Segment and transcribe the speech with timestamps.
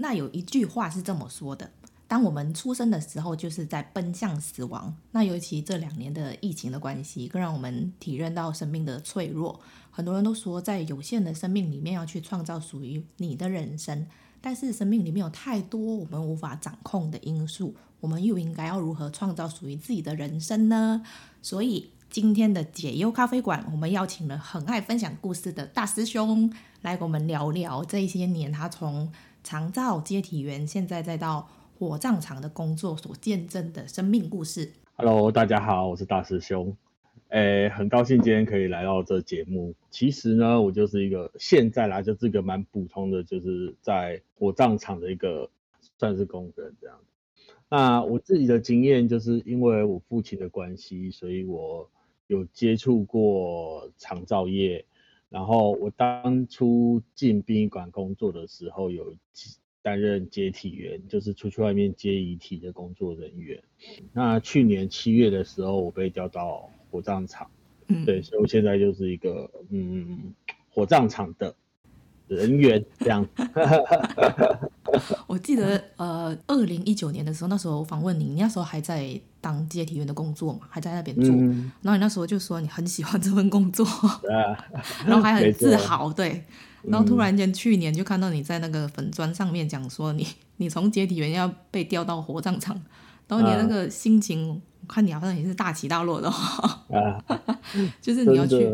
[0.00, 1.70] 那有一句话是这么说的。
[2.08, 4.96] 当我们出生的时候，就是在奔向死亡。
[5.12, 9.60] 那尤其这两年的疫情的关系，更让我们体认到生命的脆弱。
[9.90, 14.06] 很多人都说，在有限的生命里面要去创造属于你的人生，
[14.40, 21.04] 但是生命里面有太多我们无法掌控的因素，我们又应该要如何创造属于自己的人生呢？
[21.42, 29.12] 所以今天的解忧咖啡馆，我们邀请了很爱分享故事的大师兄来跟我们聊聊这些年他从
[29.42, 34.72] 长照接体员，现在再到火葬场的工作所见证的生命故事。
[34.96, 36.76] Hello，大家好，我是大师兄。
[37.28, 39.74] 诶，很高兴今天可以来到这节目。
[39.90, 45.48] 其实呢，我就是一个现在啦，就是一个蛮普通的，就是在火葬场的一个
[45.98, 46.98] 算是工人这样。
[47.68, 51.88] 那我自己的经验，就是因为我父亲的关系，所以我
[52.26, 54.84] 有接触过长照业。
[55.30, 59.14] 然后我当初进殡仪馆工作的时候，有
[59.80, 63.62] 担任接体员，就是出去外面接遗体的工作人员。
[64.12, 67.50] 那去年七月的时候，我被调到火葬场，
[67.86, 70.34] 嗯，对，所以我现在就是一个嗯
[70.68, 71.54] 火葬场的
[72.26, 73.26] 人员这样。
[75.26, 81.34] 我记得呃，二零一九年的时候，那时候我访问你，你那时候还在当接体员的工作嘛，还在那边做。
[81.34, 84.56] 嗯、然后你那时候就说你很喜欢这份工作，啊、
[85.06, 86.44] 然后还很自豪，对。
[86.82, 92.74] 然后突然间，去年就看到你在那个粉砖上面讲说你， 你从接体员要被调到火葬场，
[93.28, 97.22] 然后你那个心情，我看你好像也是大起大落的，啊、
[98.00, 98.66] 就是你要去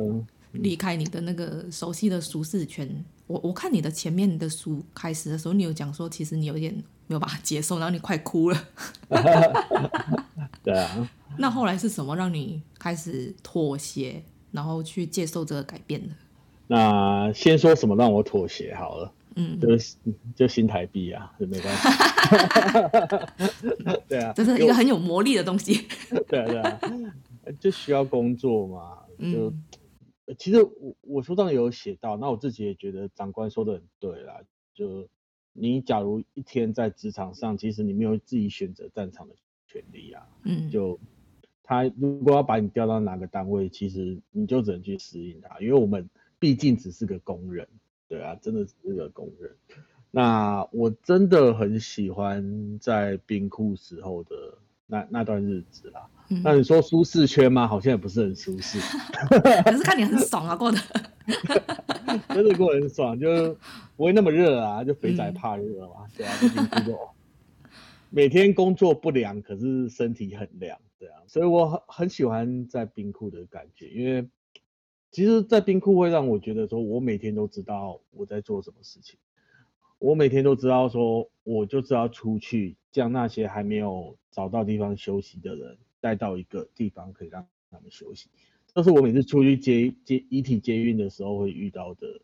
[0.53, 2.89] 离开你的那个熟悉的舒适圈。
[3.27, 6.73] 我我看你的前面的书开始的时候，你有讲说，其实你有一点
[7.07, 8.69] 没有办法接受，然后你快哭了。
[10.63, 11.09] 对啊。
[11.39, 14.23] 那后来是什么让你开始妥协，
[14.53, 16.15] 然后去接受这个改变的？
[16.69, 19.97] 那先说什么让我妥协好了，嗯，就是
[20.35, 21.89] 就新台币啊，就没关系。
[24.09, 25.87] 对啊，这是一个很有魔力的东西。
[26.29, 26.81] 对啊，对啊，
[27.61, 28.99] 就需要工作嘛。
[29.19, 29.65] 就、嗯、
[30.35, 34.41] 其实我我书上有写到，那我自己也觉得长官说的很对啦。
[34.75, 35.09] 就
[35.53, 39.35] 你假如一天在职场上，其实你没有自己选择战场的
[39.67, 40.27] 权利啊。
[40.45, 40.99] 嗯，就
[41.63, 46.09] 他如果要把你调到哪个单位，其实你就只能去适应他，因为我们。
[46.39, 47.67] 毕竟只是个工人，
[48.09, 49.57] 对啊，真的只是个工人。
[50.11, 56.09] 那我真的很喜欢在冰库时候的那那段日子啦。
[56.29, 57.67] 嗯、那你说舒适圈吗？
[57.67, 58.79] 好像也不是很舒适。
[59.65, 60.79] 可是看你很爽啊，过得。
[62.35, 63.57] 真的过得很爽，就
[63.97, 66.99] 不会那么热啊，就肥仔怕热嘛，嗯、对啊，冰库就
[68.11, 74.29] 每天工作不凉，可是身体很凉，对啊，所以我很很喜欢在冰库的感觉，因为。
[75.13, 79.19] 其实，在冰库会让我觉得说，我每天都知道我在做什么事情，
[79.99, 88.29] 我每天都知道说，我就知道出去将那些还没有找到地方休息的人带到一个地方可以让他们休息，
[88.75, 92.21] 这是我每次出去接接遗体接运的时候会遇到的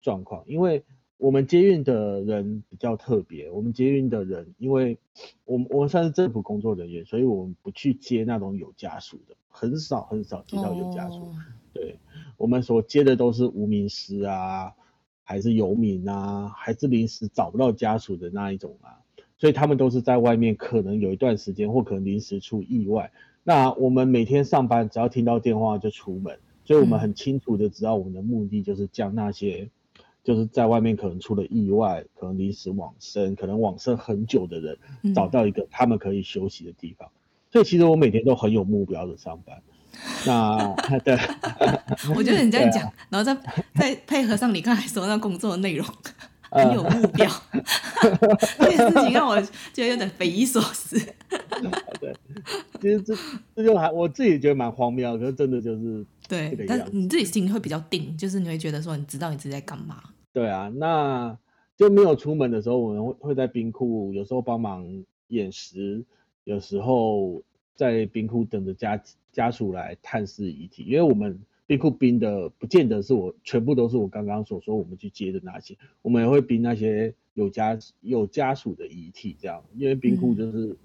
[0.00, 0.84] 状况，因为
[1.16, 4.96] 我们接运的人比较特别，我们接运的人，因为
[5.44, 11.16] 我们我们算是政府工作人员，所以我们不去接那种有家属的，很少很少接到有家属。
[11.16, 11.34] Oh.
[11.72, 11.98] 对，
[12.36, 14.72] 我们所接的都是无名尸啊，
[15.24, 18.99] 还是游民啊，还是临时找不到家属的那一种啊，
[19.40, 23.10] 所以他们都是在外面，可能有一段时间，或可能临时出意外。
[23.42, 29.70] 那我们每天上班，只要听到电话就出门，所以我们很清楚的知道我们的目的就是将那些
[30.22, 34.78] 就是在外面可能出了意外，可能临时往生，可能往生很久的人，
[35.14, 37.08] 找到一个他们可以休息的地方。
[37.50, 39.62] 所以其实我每天都很有目标的上班。
[40.26, 41.18] 那 对，
[42.14, 43.34] 我觉得你这样讲，啊、然后再
[43.74, 45.84] 再配合上你刚才说那工作的内容，
[46.50, 47.30] 很有目标，
[48.58, 49.40] 这件事情让我
[49.72, 50.98] 觉得有点匪夷所思。
[52.00, 52.14] 对，
[52.80, 53.14] 其实这
[53.54, 60.02] 这就还我自己觉得蛮荒谬，可是真的就是对，但你自己心里会比较定，就是你会觉得说你知道你自己在干嘛。
[60.32, 61.36] 对啊，那
[61.76, 64.86] 就没有出门的时候，我们会会在冰库，有时候帮忙
[65.28, 66.04] 掩食，
[66.44, 67.42] 有时候。
[67.76, 69.02] 在冰库等着家
[69.32, 71.40] 家属来探视遗体，因为我们
[71.70, 80.76] 冰库冰的不见得是我全部都是我刚刚所说我们去接的那些，我们也会冰那些有家有家属的遗体这样，因为冰库就是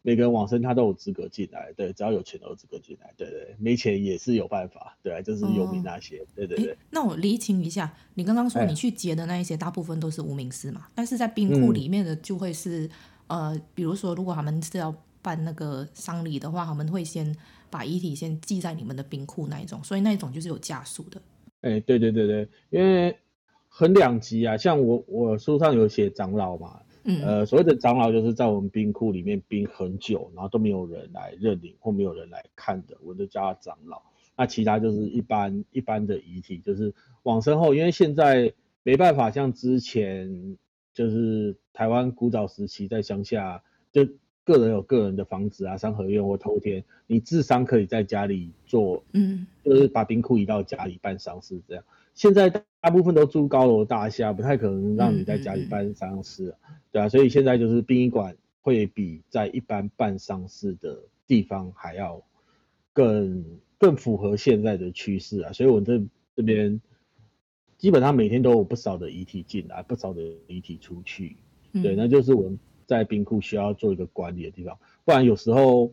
[0.00, 6.74] 每个人往生他都有资格进来，对，只要有钱都有资格进来，对对，没钱也是有办法，对，就是游民那些，哦、对对对。
[6.88, 10.86] 那我厘清一下，你刚刚说你去结的那一些大部分都是无名尸嘛？
[10.94, 12.86] 但是在冰库里面的就会是、
[13.26, 17.36] 嗯、呃，比如说如果他们是要办那个丧礼的话，他们会先
[17.70, 21.20] 把遗体先寄在你们的冰库那一种，所以那一种就是有家属的。
[21.60, 23.16] 哎，对对对对，因为。
[23.70, 34.02] 很两极啊，像我我书上有写长老嘛，嗯，呃，所谓的长老就是在我们冰库里面冰很久，然后都没有人来认领或没有人来看的，我就叫他长老。
[34.36, 36.92] 那其他就是一般一般的遗体，就是
[37.24, 40.56] 往生后，因为现在没办法像之前，
[40.94, 43.62] 就是台湾古早时期在乡下，
[43.92, 44.08] 就
[44.48, 51.84] 个人有个人的房子啊，三合院或偷天，你智商可以在家里做，嗯，就是把冰库移到家里办丧事这样。
[52.14, 52.48] 现在
[52.80, 62.22] 大部分都住高楼大厦，不太可能让你在家里办丧事，嗯嗯嗯，对啊，所以现在就是殡仪馆会比在一般办丧事的地方还要
[62.94, 63.44] 更
[63.76, 66.02] 更符合现在的趋势啊，所以我这
[66.34, 66.80] 这边
[67.76, 71.36] 基本上每天都有不少的遗体进来，不少的遗体出去，
[71.82, 75.92] 对，那就是我们在冰库需要做一个管理的地方，不然有时候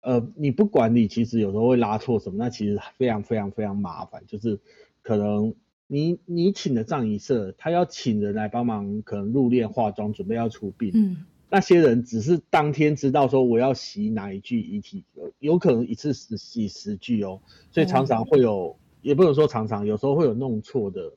[0.00, 4.58] 呃你不管理，其实有时候会拉错什么，那其实非常非常非常麻烦，就是。
[5.04, 5.52] 可能
[5.88, 10.92] 你你请的葬仪社，他要请人来帮忙，可能入殓、化妆、准备要出殡。
[10.94, 11.16] 嗯，
[11.50, 15.04] 那些人只是当天知道说我要洗哪一具遗体，
[15.40, 17.40] 有可能一次洗洗十具哦，
[17.72, 21.12] 所以常常会有，哦、也不能说常常，有时候会有弄错的，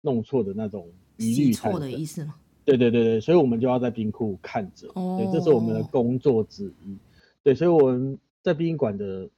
[0.00, 1.52] 弄错的那种疑虑。
[1.52, 2.34] 错的意思吗？
[2.76, 6.96] 对对对对，所以我们就要在冰库看着，哦，对，这是我们的工作之一。
[7.42, 9.28] 对，所以我们在殡仪馆的。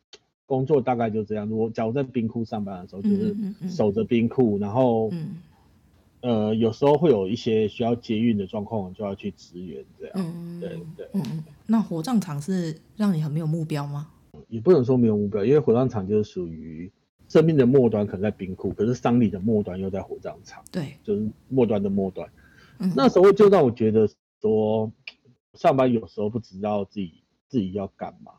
[0.50, 1.48] 工作大概就这样。
[1.48, 3.36] 如果假如在冰库上班的时候，就是
[3.68, 5.36] 守着冰库，嗯嗯嗯，然后，嗯、
[6.22, 10.14] 呃，有时候会有一些需要接运的状况，就要去支援这样。
[10.16, 11.08] 嗯、对对。
[11.12, 14.08] 嗯，那火葬场是让你很没有目标吗？
[14.48, 16.90] 也不能说没有目标，因为火葬场就是属于
[17.28, 20.64] 生命的末端，可能在冰库，可是丧礼的末端又在火葬场。
[20.72, 22.28] 对，就是末端的末端。
[22.80, 24.08] 嗯、那时候就让我觉得
[24.40, 24.90] 说，
[25.54, 28.32] 上班有时候不知道自己自己要干嘛。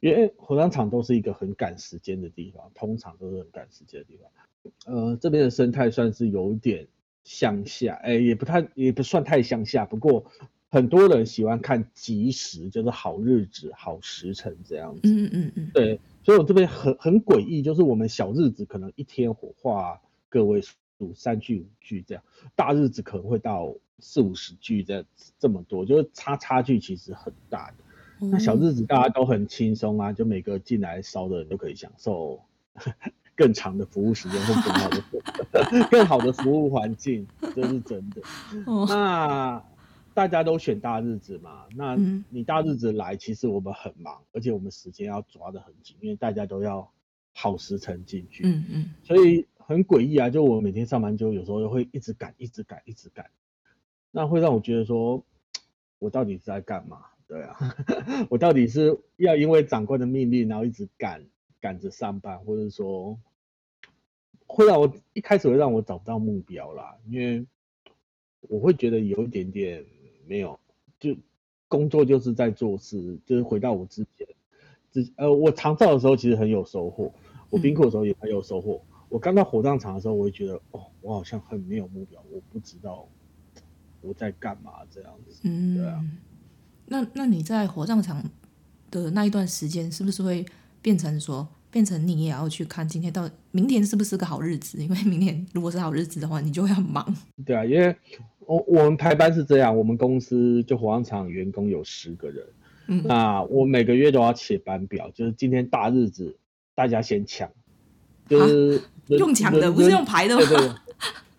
[0.00, 4.28] 因为火葬场都是一个很赶时间的地方，通常都是很赶时间的地方。
[4.86, 6.88] 呃，这边的生态算是有点
[7.22, 9.84] 乡下，哎，也不太，也不算太乡下。
[9.86, 10.24] 不过
[10.70, 15.02] 很多人喜欢看吉时，就是好日子、好时辰这样子。
[15.04, 15.70] 嗯嗯嗯。
[15.72, 20.74] 对，所以我这边很很诡异，就是我们小日子可能一天火化个位数
[21.14, 22.22] 三句五句这样，
[22.54, 25.04] 大日子可能会到四五十句这样
[25.38, 28.28] 这么多，就是差差距其实很大的。
[28.30, 32.40] 那小日子大家都很轻松啊，就每个进来烧的人都可以享受
[33.34, 38.22] 更长的服务时间或更好的 更好的服务环境，这是真的。
[38.88, 39.64] 那
[40.14, 41.64] 大家都选大日子嘛？
[41.74, 41.96] 那
[42.28, 46.88] 你大日子来，其实我们很忙，而且我们时间要抓得很紧，因为大家都要
[47.32, 48.44] 好时辰进去。
[48.46, 48.90] 嗯嗯。
[49.02, 53.30] 所以很诡异啊，就我每天上班就有时候会一直赶，一直赶，一直赶，
[54.10, 55.24] 那会让我觉得说，
[55.98, 57.06] 我到底是在干嘛？
[57.26, 57.56] 对啊，
[58.28, 61.24] 我到底是要因为长官的命令，然后一直赶
[61.60, 63.18] 赶着上班，或者说
[64.46, 67.46] 会让我一开始会让我找不到目标啦，因为
[68.42, 69.86] 我会觉得有一点点
[70.26, 70.60] 没有，
[71.00, 71.16] 就
[71.68, 74.26] 工作就是在做事，就是回到我之前，
[74.90, 77.14] 之呃我长照的时候其实很有收获，
[77.48, 83.06] 我冰库的时候也很有收获，嗯、我刚到火葬场的时候，我会觉得哦，我好像很没有目标，我不知道
[84.00, 86.02] 我在干嘛这样子，嗯，对啊。
[86.86, 88.24] 那那你在火葬场
[88.90, 90.46] 的那一段时间，是不是会
[90.80, 94.82] 变成说，变成你也要去看今天到明天是不是个好日子？
[94.82, 97.14] 因为明天如果是好日子的话，你就会很忙。
[97.44, 97.94] 对啊，因为
[98.46, 102.46] 我我们排班是这样，我们公司就火葬场员工有十个人，
[102.86, 106.34] 嗯，那我每个月都要写班表，就是今天大日子，
[106.74, 107.50] 大家先抢，
[108.28, 110.40] 就是、啊、用抢的，不是用排的吗？
[110.46, 110.76] 对对对，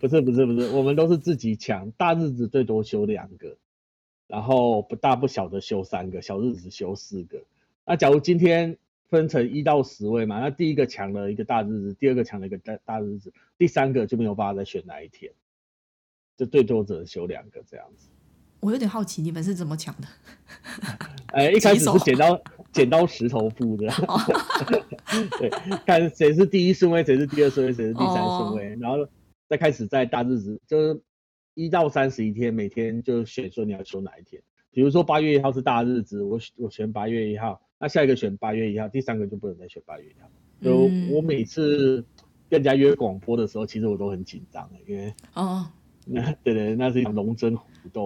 [0.00, 3.56] 不是不是不是，我们都是自己抢，大日子最多休两个。
[4.26, 7.42] 然后不大不小的休三个，小日子休四个。
[7.84, 8.78] 那假如今天
[9.10, 15.30] 分成一到十位嘛，那第一个抢了一个大日子，第二个抢了一个大大日子，第三个就没有办法再选哪一天，
[16.38, 18.08] 就最多只能休两个这样子。
[18.64, 20.08] 我有点好奇，你们是怎么抢的？
[21.34, 22.40] 哎，一开始是剪刀
[22.72, 23.88] 剪刀石头布的，
[25.38, 25.50] 对，
[25.86, 29.06] 看谁是第一顺位，谁是第二顺位，谁是第三顺位，哦、然后
[29.48, 31.00] 再开始在大日子就是。
[31.56, 34.42] 一到三十一天，每天就选说你要休哪一天。
[34.72, 40.28] 比如说八月一号是大日子，我我选八月一号，那下一个选八月一号，第三个就不能再选八月一号。
[40.60, 42.04] 就、嗯、我每次
[42.50, 45.64] 跟人家约广播的时候，其实我都很紧张，因为哦，
[46.06, 48.04] 那 对对，那是一场龙争虎斗。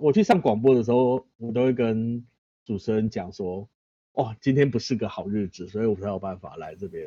[0.00, 2.24] 我去上广播的时候，我都会跟
[2.64, 3.68] 主持人讲说。
[4.14, 7.06] 哦，今天不是个好日子，所以我才有办法来这边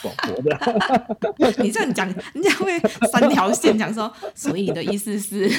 [0.00, 0.56] 广播的。
[1.60, 2.78] 你这样讲，你这样会
[3.10, 5.50] 三条线讲说，所以你的意思是？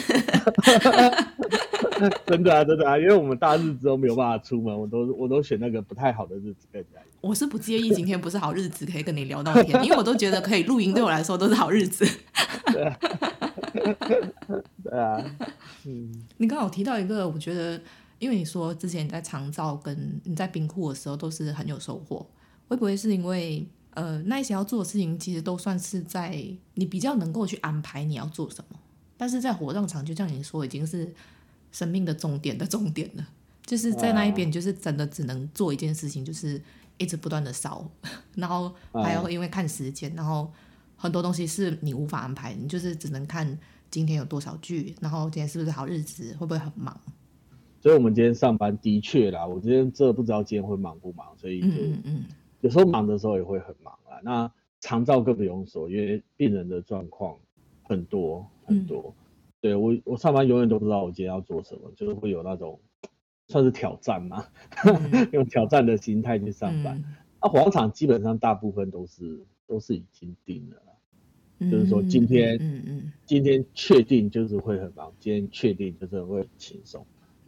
[2.25, 7.01] 真的啊，真的啊，因为我们大日子都没有办法出门，我都我都选那个不太好的日子跟人家。
[7.19, 12.07] 我是不介意今天不是好日子，可以跟你聊到天，因为我都觉得可以录音，对我来说都是好日子。
[12.71, 12.97] 对啊，
[14.89, 15.23] 对啊，
[15.85, 16.23] 嗯。
[16.37, 17.81] 你刚好提到一个，我觉得。
[18.19, 22.27] 因为你说之前你在长照跟你在冰库的时候都是很有收获，
[22.67, 28.79] 会不会是因为呃那一些要做的事情其实都算是在你比较能够去安排你要做什么，
[29.17, 31.13] 但是在火葬场就像你说已经是
[31.71, 33.27] 生命的终点的终点了，
[33.63, 36.59] 就是在那一边就是真的只能做一件事情，就是
[36.97, 37.87] 一直不断的烧，
[38.33, 40.51] 然后还要因为看时间，然后
[40.95, 46.99] 很多东西是你无法安排，你就是只能看今天有多少剧，然后今天是不是好日子，会不会很忙？
[47.79, 51.67] 所以，我们今天上班的确啦，我今天这不知道今天会忙不忙，所以就
[52.61, 54.19] 有时候忙的时候也会很忙啊。
[54.23, 57.37] 那长照更不用说，因为病人的状况
[57.83, 59.13] 很多很多。
[59.61, 62.79] 对，我，我上班永远都不知道我今天要做什么，就是会有那种
[63.47, 64.45] 算是挑战嘛，
[65.31, 67.03] 用挑战的心态去上班。
[67.41, 70.81] 那火葬场基本上大部分都是都是已经定了，
[71.59, 77.05] 就是说今天嗯嗯今天确定就是会很忙，今天确定就是会很轻松。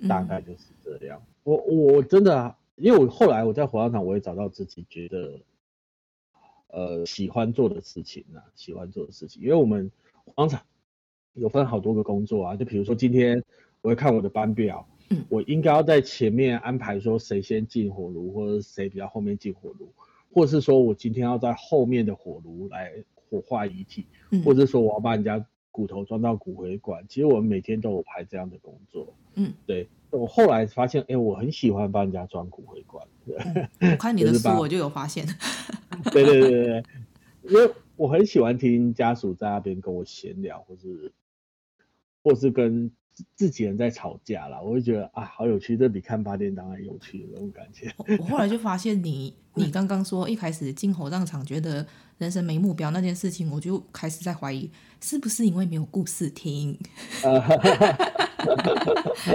[0.07, 1.21] 大概就是这样。
[1.21, 5.41] 嗯、我我真的啊，因为我后来我在火葬场，我也找到自己觉得，
[6.67, 9.43] 呃，喜欢做的事情啊，喜欢做的事情。
[9.43, 9.91] 因为我们
[10.23, 10.61] 火葬场
[11.33, 13.43] 有分好多个工作啊，就比如说今天
[13.81, 19.91] 我会看我的班表，嗯，我应该要在前面安排说谁先进火炉，或者谁比较后面进火炉，
[20.31, 22.93] 或者是说我今天要在后面的火炉来
[23.29, 25.45] 火化遗体，嗯，或者是说我要把人家。
[25.71, 29.13] 骨头装到骨灰罐，其实我们每天都有排这样的工作。
[29.35, 29.87] 嗯，对。
[30.09, 33.07] 我后来发现，哎、欸，我很喜欢帮人家装骨灰罐。
[33.27, 35.25] 嗯、 我看你的书，我就有发现。
[36.11, 36.83] 对对对对，
[37.43, 41.13] 因为我很喜欢听家属在那边跟我闲聊，或是
[42.23, 42.91] 或是跟
[43.35, 47.93] 自己人在吵架啦，我就觉得啊，好有趣，这比看八点档还有趣的那种感觉。
[48.17, 51.85] 我后来就发现你，你你刚刚说一开始进火葬场觉得
[52.19, 54.69] 人生没目标那件事情，我就开始在怀疑。
[55.01, 56.77] 是不是因为没有故事听？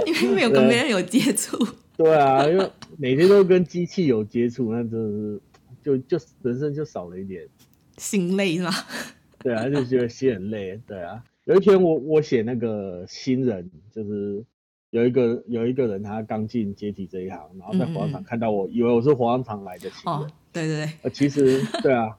[0.05, 1.57] 因为没有跟别人有接触。
[1.97, 5.41] 对啊，因为每天都跟机器有接触，那就是
[5.83, 7.47] 就就人生就少了一点
[7.97, 8.71] 心累是吗？
[9.41, 10.79] 对啊，就觉得心很累。
[10.85, 14.45] 对啊，有一天我我写那个新人，就是
[14.91, 20.13] 有一个有一个人他刚进阶体这一行，然后在火葬场看到我，嗯嗯以为我是火葬场来的新人。
[20.13, 21.11] 哦，对对对。
[21.11, 22.15] 其实对啊。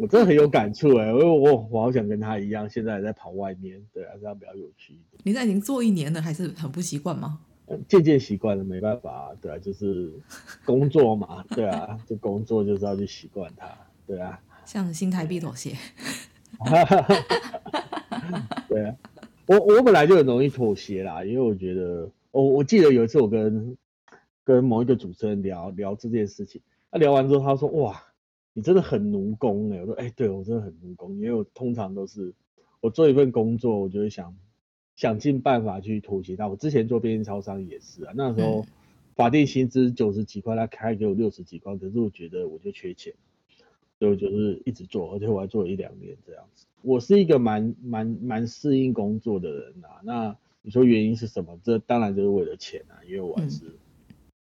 [0.00, 5.20] 我真的很有感触哎，因为我我好想跟他一样，现在还在跑外面，对啊，这样比较有趣一点。
[5.24, 7.40] 你在已经做一年了，还是很不习惯吗？
[7.88, 10.12] 渐渐习惯了，没办法，对啊，就是
[10.64, 13.76] 工作嘛，对啊，就工作就是要去习惯它，
[14.06, 14.40] 对啊。
[14.64, 15.72] 像新台币妥协。
[18.68, 18.94] 对啊，
[19.46, 23.76] 我我本来就很容易妥协啦，因为我觉得，我我记得有一次我跟
[24.44, 26.62] 跟某一个主持人聊聊这件事情，
[26.92, 28.00] 他聊完之后他说哇。
[28.54, 29.80] 你真的很奴工哎、欸！
[29.82, 32.34] 我说哎、欸，对我真的很奴工，因为我通常都是
[32.80, 34.36] 我做一份工作，我就会想
[34.96, 36.48] 想尽办法去妥协那。
[36.48, 38.66] 我之前做便利超商也是啊，那时候
[39.14, 43.14] 法定薪资九十几块，他开给我六十几块，可是我觉得我就缺钱，
[43.98, 46.66] 所以我就是一直做，而且我还做了一两年这样子。
[46.82, 50.00] 我是一个蛮蛮蛮适应工作的人啊。
[50.02, 51.60] 那你说原因是什么？
[51.62, 53.66] 这当然就是为了钱啊，因为我还是。
[53.66, 53.78] 嗯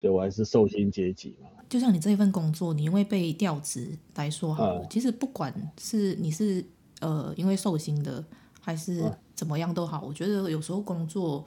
[0.00, 1.49] 对，我还是受薪阶级嘛。
[1.69, 6.65] 就像你这一份工作，你因为被调职来说好了，嗯、其实不管是你是
[7.00, 8.25] 呃因为受薪的，
[8.61, 11.45] 还是怎么样都好，嗯、我觉得有时候工作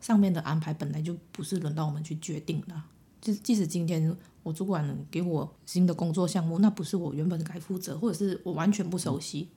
[0.00, 2.74] 上面的安排本来就不是轮到我们去决定的。
[3.20, 9.56] 就即使今天我主管给我新的工作项目，那不是我原本该负责，或者是我完全不熟悉，嗯、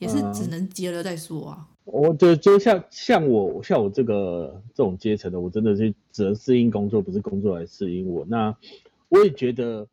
[0.00, 1.68] 也是只能接了再说啊。
[1.86, 8.26] 我就就像像我像我这个这种阶层的，我真的是只能适应工作，不是工作来适应我。
[8.28, 8.56] 那
[9.08, 9.86] 我也觉得，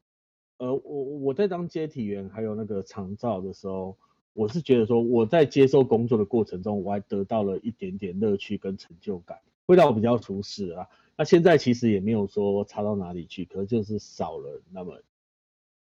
[0.58, 3.96] 呃，我我在当接体员还有那个长照的时候，
[4.34, 10.88] 我是觉得说我在接受工作的过程中，我还得到了一点点乐趣跟成就感，会让我比较舒适啊。
[11.16, 15.00] 那现在其实也没有说差到哪里去，可是就是少了那么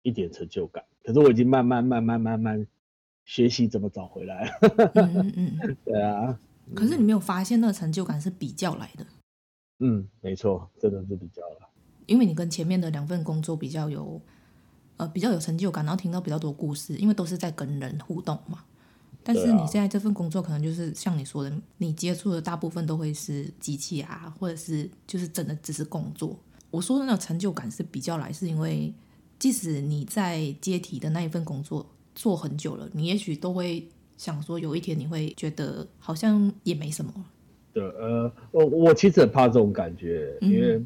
[0.02, 0.84] 一点成就感。
[1.06, 2.68] 可是我已经慢慢慢慢慢慢。
[3.26, 4.58] 学习怎么找回来？
[4.94, 6.40] 嗯嗯， 对啊。
[6.74, 9.06] 可是你没有发现那个成就感是比较来的？
[9.80, 11.70] 嗯，没错，真的是比较了。
[12.06, 14.22] 因为你跟前面的两份工作比较有，
[14.98, 18.64] 呃，比较有成就感，然后听到比较多故事，因为都是在跟人互动嘛。
[19.24, 26.40] 但是你现在这份工作可能就是像你说的，你接触的大部分都会是机器啊，或者是就是真的只是工作。
[26.70, 28.94] 我说的那种成就感是比较来，是因为
[29.40, 31.86] 即使你在接题的那一份工作
[32.16, 37.14] 做很久了，你也许都会想说，有一天你会觉得好像也没什么。
[37.72, 40.82] 对，呃，我我其实很怕这种感觉，因为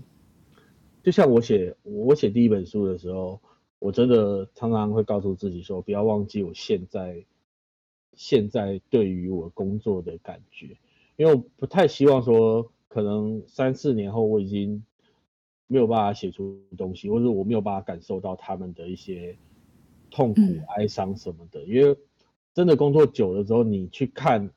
[1.04, 3.40] 就像我写我写第一本书的时候，
[3.80, 7.24] 我真的常常会告诉自己说，不要忘记我现在。
[8.16, 10.76] 现在对于我工作的感觉，
[11.16, 14.84] 因为我不太希望说，可能三四年后我已经
[15.68, 19.38] 没有办法写出东西，或者我没有办法感受到他们的一些
[20.10, 20.42] 痛苦、
[20.76, 21.64] 哀伤什么的。
[21.64, 21.98] 因为
[22.54, 24.50] 真的工作久了之后，你去看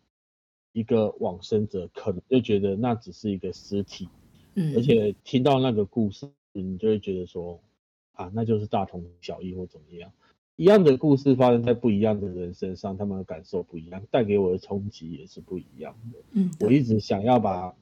[0.72, 4.08] 一个往生者，可能就觉得那只是一个尸体，
[4.54, 7.60] 嗯，而且听到那个故事，你就会觉得说，
[8.14, 10.10] 啊，那就是大同小异或怎么样。
[10.56, 16.18] 一样的故事发生在不一样的人身上，他们的感受不一样，带给我的冲击也是不一样的。
[16.32, 17.74] 嗯，我一直想要把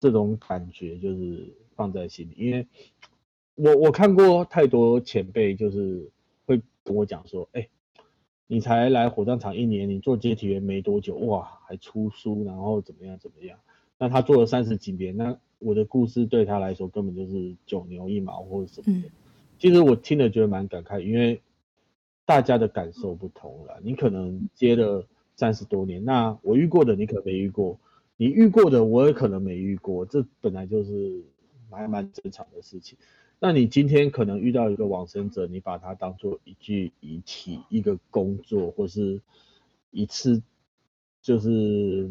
[0.00, 2.66] 这种感觉就是放在心里，因为
[3.56, 6.15] 我我看过太多前辈，就是会
[6.86, 7.70] 跟我讲说，哎、欸，
[8.46, 13.58] 你才来火葬场一年，你做接体员没多久，哇，还出书，然后怎么样怎么样？
[13.98, 19.08] 那他做了三十几年，那我的故事对他来说根本就是九牛一毛或者什么的。
[19.58, 21.42] 其实我听了觉得蛮感慨，因为。
[22.28, 27.78] 大家的感受不同了，你可能接了三十多年，那我遇过的你可能没遇过，
[28.16, 31.22] 你遇过的我也可能没遇过，这本来就是
[31.70, 32.98] 蛮蛮正常的事情。
[33.38, 39.20] 那你今天可能遇到一个往生者，你把它当做一具遗体、一个工作，或是
[39.90, 40.42] 一次
[41.20, 42.08] 就是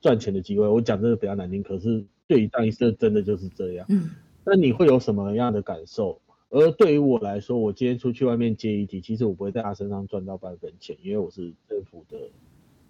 [0.00, 0.66] 赚钱的机会。
[0.66, 3.86] 我讲这个比较难听，可是对于当医生真的就是这样。
[3.88, 4.10] 嗯，
[4.44, 6.20] 那你会有什么样的感受？
[6.50, 12.18] 而对于我来说，我今天出去外面接遗体，其实我不会在他身上赚到半分钱，因为我是政府的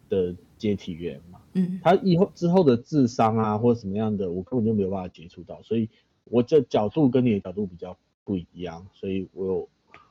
[0.08, 1.40] 的接体员嘛。
[1.52, 5.88] 嗯，他以后之后的智商啊，或者什么样的，我根本就没有办法接触到，所以
[6.25, 9.69] 我这角度跟你的角度比较不一样，所以我有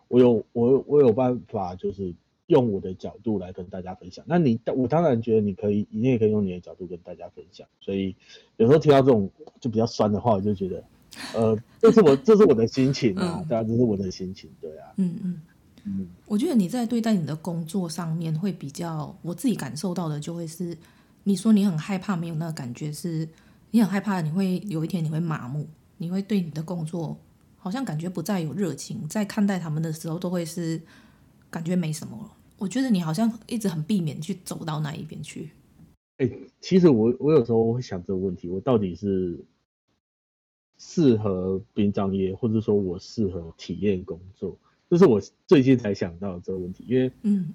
[0.07, 2.13] 我有我有我有办法，就是
[2.47, 4.23] 用我的角度来跟大家分享。
[4.27, 7.67] 那你我当然觉得你可以，你也可以用你的角度跟大家分享。
[7.79, 8.15] 所以
[8.57, 10.83] 有时候听到这种就比较酸的话，我就觉得。
[11.35, 15.41] 呃，这是我这是我的心情啊，对啊，这是我的心情，对啊，嗯嗯
[15.83, 20.75] 嗯，我觉得你在对待你的工作上面会比较，我自己感受到的就会是，
[21.23, 23.29] 你说你很害怕没有那个感觉是，是
[23.69, 25.67] 你很害怕你会有一天你会麻木，
[26.03, 27.17] 你会对你的工作
[27.57, 30.81] 好像感觉不再有热情，在看待他们的时候都会是
[31.49, 32.31] 感觉没什么了。
[32.57, 35.49] 我觉得你好像一直很避免去走到那一边去。
[36.17, 39.39] 哎，其实我我有时候会想这个问题，我到底是。
[40.79, 44.57] 适合殡葬业，或者说我适合体验工作，
[44.89, 46.83] 这是我最近才想到的这个问题。
[46.85, 47.53] 因为，嗯，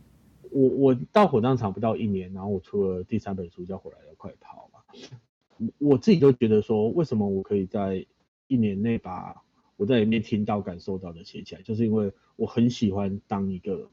[0.50, 8.06] 我我到火葬场不到一年，然后我出了第三本书叫《火来的快跑》嘛，我自己都觉得说，为什么我可以在
[8.48, 9.42] 一年内把
[9.76, 13.88] 我在里面听到、感受到的写起来，就是因为我很喜欢当一个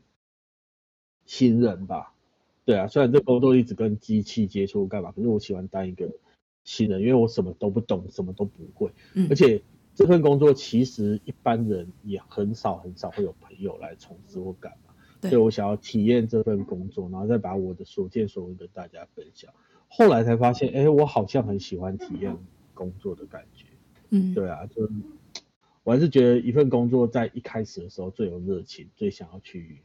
[1.25, 2.15] 新人吧。
[2.65, 6.09] 对啊，虽然这工作一直跟机器接触干嘛，可是我喜欢当一个。
[6.67, 9.61] 新人，因为我什么都不懂，什么都不会，嗯，而且
[9.93, 19.53] 这份工作其实一般人也很少很少会有朋友来从事或干嘛，所以我想要体验这份工作，然后再把我的所见所闻跟大家分享。
[19.87, 22.35] 后来才发现，哎，我好像很喜欢体验
[22.73, 23.67] 工作的感觉，
[24.09, 24.89] 嗯，对啊，就
[25.83, 29.81] 我还是觉得一份工作在一开始的时候最有热情，最想要去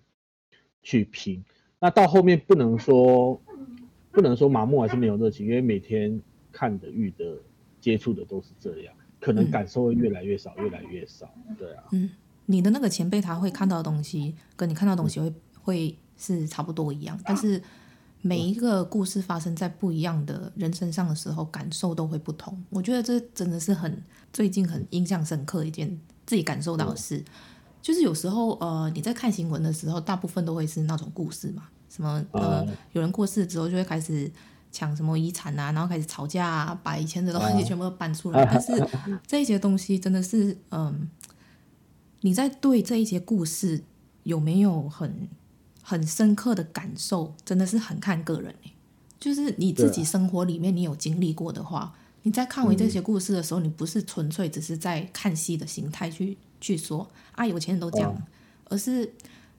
[0.82, 1.44] 去拼。
[1.78, 3.40] 那到后面不能说
[4.10, 6.20] 不能说麻木还是没有热情，因为每天。
[6.52, 7.38] 看的、遇的、
[7.80, 11.32] 接触的都是这样，可能感受会越来越少，嗯、越来越少。
[11.56, 12.10] 对啊，嗯，
[12.46, 17.62] 你的那个前辈他会看到的东西，跟你看到的东西会、嗯、会是差不多一样，但是
[18.22, 22.62] 每一个故事发生在不一样的人身上的时候，感受都会不同。
[22.70, 24.02] 我觉得这真的是很
[24.32, 27.24] 最近很印象深刻的一件自己感受到的事，嗯、
[27.82, 34.30] 就是有时候呃你在看新闻的时候，大部分都会是那种故事嘛，什么呃、嗯、有人过世之后就会开始。
[34.72, 38.44] 抢什么遗产啊，然后开始吵架啊，把以前的东西全部都搬出来。
[38.46, 38.86] 但是
[39.26, 41.10] 这一些东西真的是，嗯，
[42.20, 43.82] 你在对这一些故事
[44.22, 45.28] 有没有很
[45.90, 48.54] 很深刻的感受，真的是很看个人。
[49.18, 58.14] 就是你自己生活里面你有经历过的话，你在看完这些故事的时候，你不是纯粹只是在看戏的心态去去说啊，有钱人都这样，
[58.66, 59.12] 而是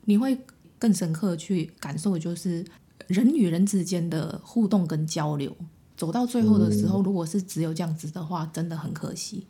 [0.05, 0.39] 你会
[0.79, 2.65] 更深刻去感受，就是。
[3.07, 5.53] 人与人之间的互动跟交流，
[5.97, 9.45] 走到最后的时候，如果是只有这样子的话，真的很可惜，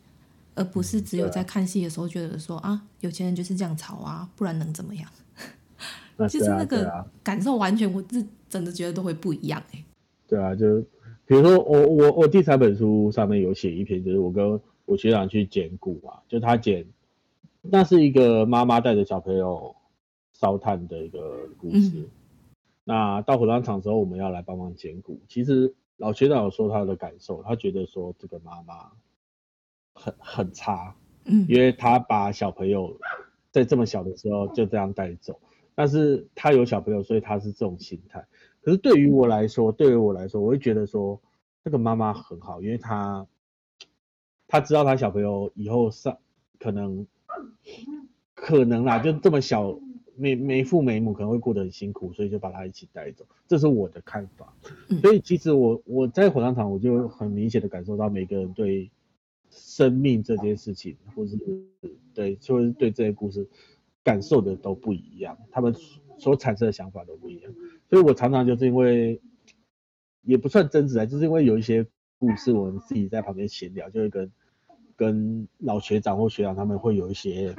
[0.56, 5.08] 而不是只有在看戏的时候觉得说啊，有钱人就是这样吵啊，不然能怎么样？
[6.28, 9.84] 就是那个感受完全，我是真的觉得都会不一样哎。
[10.28, 10.80] 对啊，就
[11.26, 16.86] 比如说我我我第三本书上面有写一篇，就是我跟我学长去捡骨啊，就他捡，
[17.60, 19.74] 那是一个妈妈带着小朋友
[20.32, 21.90] 烧炭的一个故事。
[21.94, 22.10] 嗯、
[22.84, 25.20] 那到火葬场之后，我们要来帮忙捡骨。
[25.28, 28.90] 其实老学长有说他的感受，他觉得说这个妈妈
[29.94, 30.94] 很很差，
[31.24, 32.96] 嗯，因为他把小朋友
[33.50, 35.38] 在这么小的时候就这样带走，
[35.74, 38.26] 但是他有小朋友，所以他是这种心态。
[38.62, 41.20] 可是对于我来说，对于我来说，我会觉得说
[41.64, 43.26] 这个妈妈很好，因为她。
[44.48, 46.18] 她知道她小朋友以后上
[46.58, 47.06] 可能
[48.34, 49.80] 可能啦，就这么小
[50.14, 53.24] 没没父没母，可能会过得很辛苦，所以就把他一起带走。
[53.48, 54.52] 这是我的看法。
[55.00, 58.90] 所以其实我我在火葬场，我就很明显的感受到每个人对
[59.48, 61.38] 生命这件事情，或是
[62.12, 63.48] 对就是对这些故事
[64.04, 65.74] 感受的都不一样，他们
[66.18, 67.52] 所产生的想法都不一样。
[67.90, 69.20] 所以我常常就是因为
[70.22, 71.86] 也不算争执啊，就是因为有一些
[72.18, 74.30] 故事，我们自己在旁边闲聊，就会跟。
[74.94, 77.52] 跟老学长或学长他们会有一些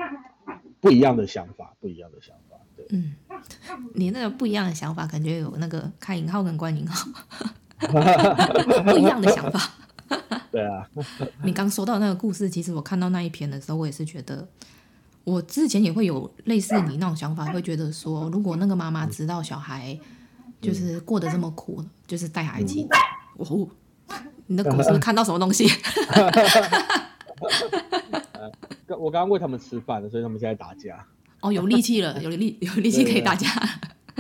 [0.79, 2.55] 不一样的想法，不一样的想法。
[2.77, 3.15] 对，嗯，
[3.95, 7.11] 你那个不一样的想法，感觉有那个开引号跟关引号，
[8.85, 9.59] 不一样的想法。
[10.51, 10.87] 对啊，
[11.43, 14.47] 你刚说到那个故事，其实我看到那一篇的时候，我也是觉得，
[15.23, 19.97] 我之前也会有类似你那种想法，会觉得说，如果那个妈妈知道小孩
[20.61, 22.85] 就是过得这么苦，嗯、就是带孩子，
[23.37, 23.69] 哦，
[24.47, 25.65] 你的故事看到什么东西？
[28.99, 31.05] 我刚刚喂他们吃饭了，所以他们现在打架。
[31.41, 33.47] 哦，有力气了，有力有力气可以打架。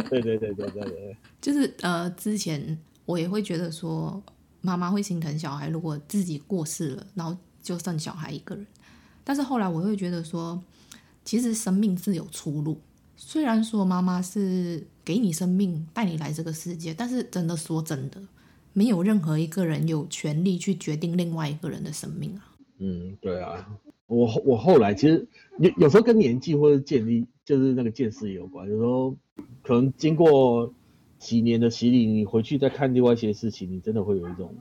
[0.09, 1.17] 对对对对对对。
[1.39, 4.21] 就是呃，之前我也会觉得说，
[4.61, 8.65] 妈妈会心疼小孩，如果自己过世了，然后就剩小孩一个人。
[9.23, 10.61] 但是后来我会觉得说，
[11.23, 12.79] 其实生命是有出路。
[13.15, 18.21] 虽然说妈妈是给你生命，带你来这个世界，但是真的说真的，
[18.73, 22.55] 没有任何一个人有权利去决定另外一个人的生命啊。
[22.79, 23.69] 嗯，对啊，
[24.07, 25.25] 我我后来其实
[25.59, 29.15] 有有时候跟年纪或者建立就是那个见识有关，有时候
[29.61, 30.73] 可能经过
[31.19, 34.53] 几年的洗礼，你回去再看另外一些事情，你真的会有一种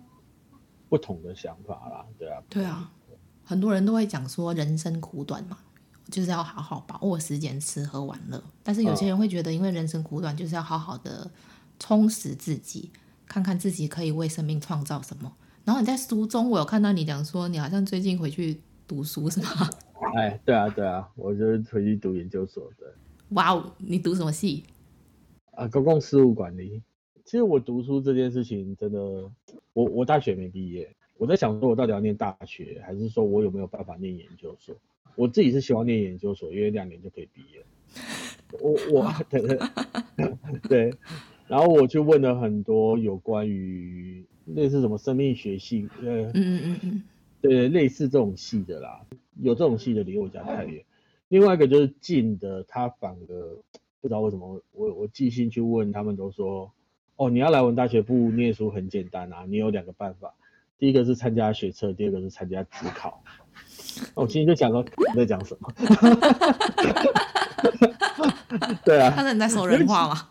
[0.88, 2.42] 不同的想法啦，对啊。
[2.48, 2.92] 对啊，
[3.42, 5.58] 很多人都会讲说人生苦短嘛，
[6.10, 8.42] 就是要好好把握时间，吃喝玩乐。
[8.62, 11.30] 但是有些人会觉得，因为人生苦短，就是要好好的
[11.78, 12.90] 充实自己，
[13.26, 15.32] 看看自己可以为生命创造什么。
[15.64, 19.70] 然后你在书中，我有看到你讲说，你好像最近回去读书是吗？
[20.16, 22.68] 哎，对啊，对啊，我就是回去读研究所。
[22.78, 22.92] 的，
[23.30, 24.64] 哇哦，你读什么系？
[25.52, 26.82] 啊，公共事务管理。
[27.24, 29.00] 其实我读书这件事情，真的，
[29.72, 34.74] 我我大学没毕业，我在想说，我到底要念大学，还是说我有没有办法念研究所？
[35.16, 37.64] 我自己是希望念研究所，因为两年就可以毕业。
[38.60, 39.58] 我我 对对
[40.68, 40.94] 对，
[41.48, 44.24] 然后我就问了很多有关于。
[44.44, 47.02] 类似什么生命学系，呃，嗯嗯
[47.40, 49.06] 对，类似这种系的啦，
[49.40, 50.84] 有这种系的离我家太远。
[51.28, 53.36] 另外一个就是近的，他反而
[54.00, 56.72] 不知道为什么，我我寄信去问他们，都说，
[57.14, 60.34] 哦，你要来文大学部念书很简单啊，你有两个办法，
[60.76, 63.22] 第一个是参加学测，第二个是参加指考。
[64.14, 65.68] 我心里就想说你在讲什么？
[68.84, 70.28] 对啊，他是在说人话吗？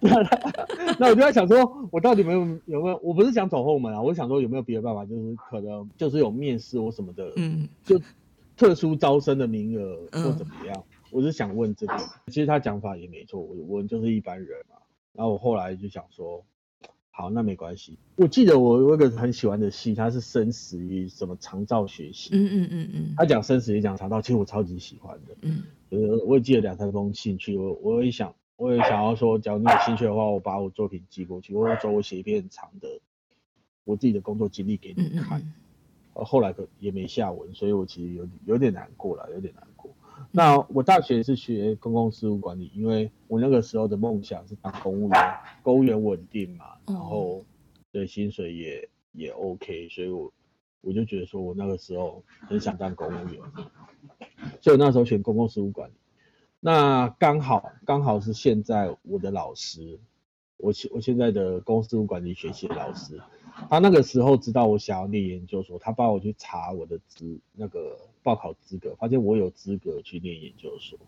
[0.98, 3.00] 那我就在想说，我到底有没有有没有？
[3.02, 8.00] 我不是想走后门啊，我是想说有没有别的办法，就是可能就是有面试或什么的，嗯，就
[8.56, 10.74] 特殊招生的名额或怎么样。
[10.76, 11.96] 嗯、我是想问这个，
[12.28, 14.76] 其实他讲法也没错，我我就是一般人嘛。
[15.12, 16.44] 然后我后来就想说，
[17.16, 17.96] 好，那没关系。
[18.16, 28.34] 我记得我有一个很喜欢的戏，它是生死与什么长照学习，嗯嗯嗯嗯，他讲生死也讲长照，其实我超级喜欢的，嗯，就是我也寄了两三封信去，我我也想。
[28.58, 32.88] 我也想要说，假如你有兴趣的话，我把我作品寄过去，或者说我写一篇长的
[33.84, 35.40] 我自己的工作经历给你看。
[35.40, 35.52] 嗯
[36.14, 39.90] 嗯、后来可也没下文，所以我其实有有点难过了，有点难过。
[40.36, 47.44] 嗯、那我大学是学公共事务管理，因为我那个时候的梦想是当公务员，公务员稳定嘛，然后
[47.90, 50.30] 对薪水也也 OK，所以我
[50.82, 53.40] 我就觉得说我那个时候很想当公务员，
[54.60, 55.94] 所以我那时候选公共事务管理。
[56.60, 59.98] 那刚好刚好是现在我的老师，
[60.58, 63.20] 我现我现在的公司管理学系的老师，
[63.68, 70.98] 他那个时候知道我想要念研究所，他帮我去查我的资那个报考资格，发现我有资格去念研究所，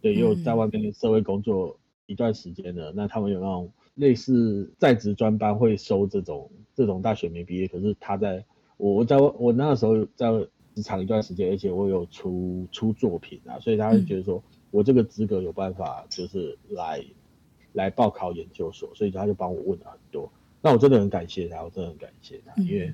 [0.00, 8.44] 对，因为我在外面社会工作一段时间了，那他们有那种类似在职专班会收这种这种大学没毕业，可是他在
[8.76, 10.30] 我我在我那个时候在
[10.74, 14.42] 职场一段时间，而且我有出出作品啊，所以他会觉得说。
[14.70, 17.02] 我这个资格有办法就是来
[17.72, 20.30] 来报考研究所，所以他就帮我问了很多。
[20.60, 22.92] 那我真的很感谢他，我真的很感谢他，因为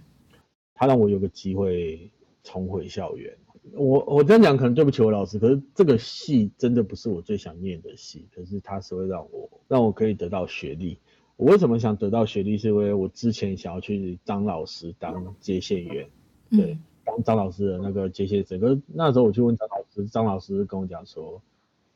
[0.74, 2.10] 他让我有个机会
[2.42, 3.36] 重回校园。
[3.72, 10.98] 我我这样讲可能对不起我老师，可是这个戏真的不是我最想念的戏，可是他是会让我让我可以得到学历。
[11.36, 12.58] 我为什么想得到学历？
[12.58, 16.06] 是因为我之前想要去张老师当接线员，
[16.50, 18.60] 对，当张老师的那个接线生。
[18.60, 21.40] 可是那时候我去问张老师，张老师跟我讲说，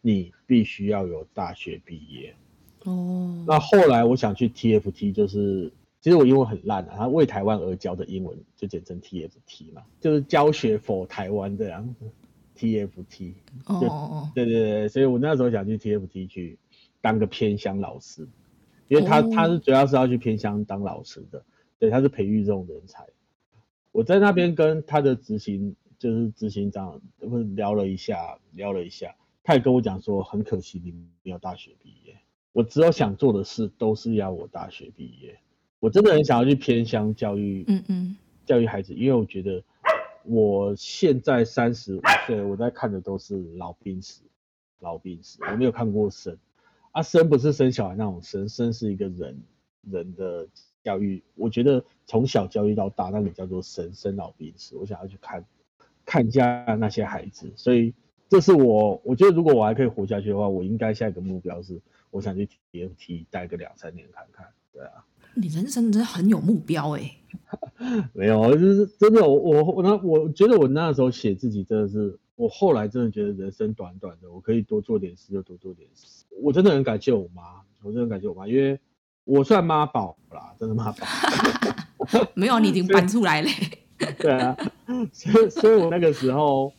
[0.00, 2.34] 你必须要有大学毕业。
[2.88, 3.44] 哦。
[3.46, 11.94] 那后来我想去 TFT，就是其实我英文很烂啊，他为台湾而教的英文就简称 TFT 嘛，就是教学 for 台湾这样。
[12.56, 13.34] TFT。
[13.66, 14.30] 哦。
[14.34, 16.58] 对对对，所以我那时候想去 TFT 去
[17.00, 18.26] 当个偏乡老师。
[18.88, 21.44] 因为他他是主要是要去偏乡当老师的，
[21.78, 23.04] 对，他是培育这种人才。
[23.92, 26.98] 我在那边跟他的执行就是执行长
[27.54, 32.16] 聊了一下，聊了一下，他也跟我讲说，很可惜你没有大学毕业。
[32.58, 35.38] 我只有想做的事都是要我大学毕业。
[35.78, 39.62] 我真的很想要去偏乡教育，嗯嗯，教育孩子，因为我觉得
[40.24, 44.22] 我现在三十五岁，我在看的都是老兵死，
[44.80, 46.36] 老兵死，我没有看过生。
[46.90, 49.40] 啊，生不是生小孩那种生，生是一个人
[49.88, 50.48] 人的
[50.82, 51.22] 教育。
[51.36, 54.74] 我觉得从小教育到大，那个叫做生，生老病死。
[54.74, 55.44] 我想要去看
[56.04, 57.94] 看一下那些孩子，所以
[58.28, 64.46] 这是我，我觉得如果我还可以活下去的话，我应该下一个目标是，我想去 TFT 待个两三年看看。
[64.72, 67.14] 对啊，你人生真的很有目标哎、欸。
[68.12, 72.18] 没有，就是真的，我我我那我觉得我那时候写自己真的是。
[72.38, 76.24] 我后来真的觉得人生短短的，我可以多做点事就多做点事。
[76.40, 77.42] 我真的很感谢我妈，
[77.82, 78.78] 我真的很感谢我妈，因为
[79.24, 81.04] 我算妈宝啦，真的妈宝。
[82.34, 83.48] 没有，你已经搬出来了。
[84.20, 84.56] 对啊，
[85.12, 86.72] 所以所以我那个时候，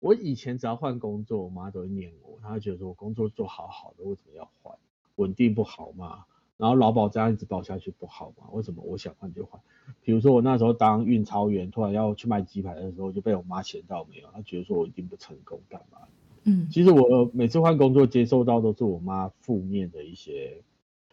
[0.00, 4.76] 我以前只要换工作，我妈都会念我，她会觉得说我工作做好好的，为什么要换？
[5.16, 6.24] 稳定不好嘛？
[6.56, 8.48] 然后劳保这样一直保下去不好嘛？
[8.52, 9.60] 为什么我想换就换？
[10.02, 15.98] 比如说我那时候当运钞员，突然要去卖鸡排的时候，就被我妈嫌到没有，她觉得说我一定不成功，干嘛？
[16.44, 20.62] 嗯，其实我每次换工作接受到都是我妈负面的一些。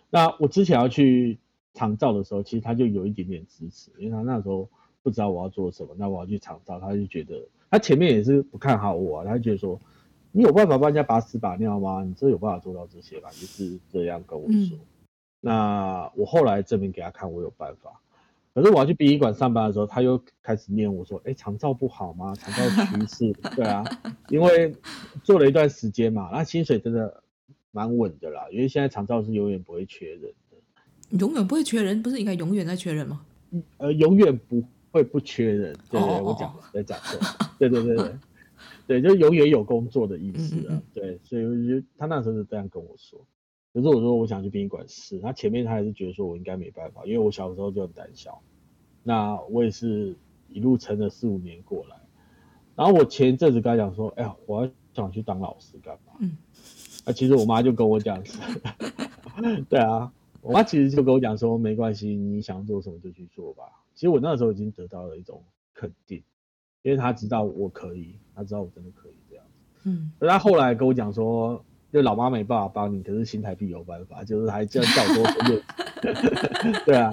[0.10, 1.39] 那我之前要去
[1.74, 4.69] 长照的时候，其实她就有一点点支持，因为她那时候
[5.04, 9.78] 不知道我要做什么，那我要去长照，她就觉得她前面也是不看好我，他就觉得说
[10.32, 12.06] 你有办法帮人家把屎把尿吗？
[12.06, 13.30] 你这有办法做到这些吧？
[13.32, 14.78] 就是这样跟我说。
[14.78, 14.80] 嗯
[15.42, 18.02] 那我后来证明给他看，我有办法。
[18.54, 22.34] 可是我要去殡仪馆上班的时候，他又开始念我说：“哎、欸，长照不好吗？
[22.34, 23.84] 长照趋势，对啊，
[24.30, 24.74] 因为
[25.22, 27.22] 做了一段时间嘛，那薪水真的
[27.72, 28.48] 蛮稳的啦。
[28.52, 33.22] 因为现在长照是永远不会缺人的，永远不会缺人，不是应该永远在缺人吗？
[33.78, 34.64] 呃，永远不
[34.95, 35.75] 会不缺人。
[35.91, 37.19] 对，对，对，我讲在讲错。
[37.60, 38.15] 对对对对，
[38.88, 40.81] 对，就永远有工作的意思啊。
[40.93, 43.19] 对，所以我觉得他那时候是这样跟我说。
[43.73, 48.41] 可是我说我想去殡仪馆试，他前面他还是觉得说我应该没办法，因为我小时候就很胆小。
[49.03, 50.15] 那我也是
[50.47, 51.97] 一路撑了四五年过来，
[52.77, 56.13] 然后我前一阵子跟他讲说，哎呀，我要想去当老师干嘛？
[56.21, 56.38] 嗯，
[57.03, 58.41] 啊，其实我妈就跟我讲说，
[59.67, 60.10] 对啊，
[60.41, 63.63] 我妈其实就跟我讲说，没关系，你想做什么就去做吧。
[63.95, 66.21] 其实我那时候已经得到了一种肯定，
[66.84, 69.45] 因为他知道我可以，他知道我真的可以这样。
[69.86, 71.65] 嗯，而他后来跟我讲说。
[71.93, 75.62] 就老妈没办法帮你，可是新台币有办法，就是还叫叫多点。
[76.86, 77.10] 对啊，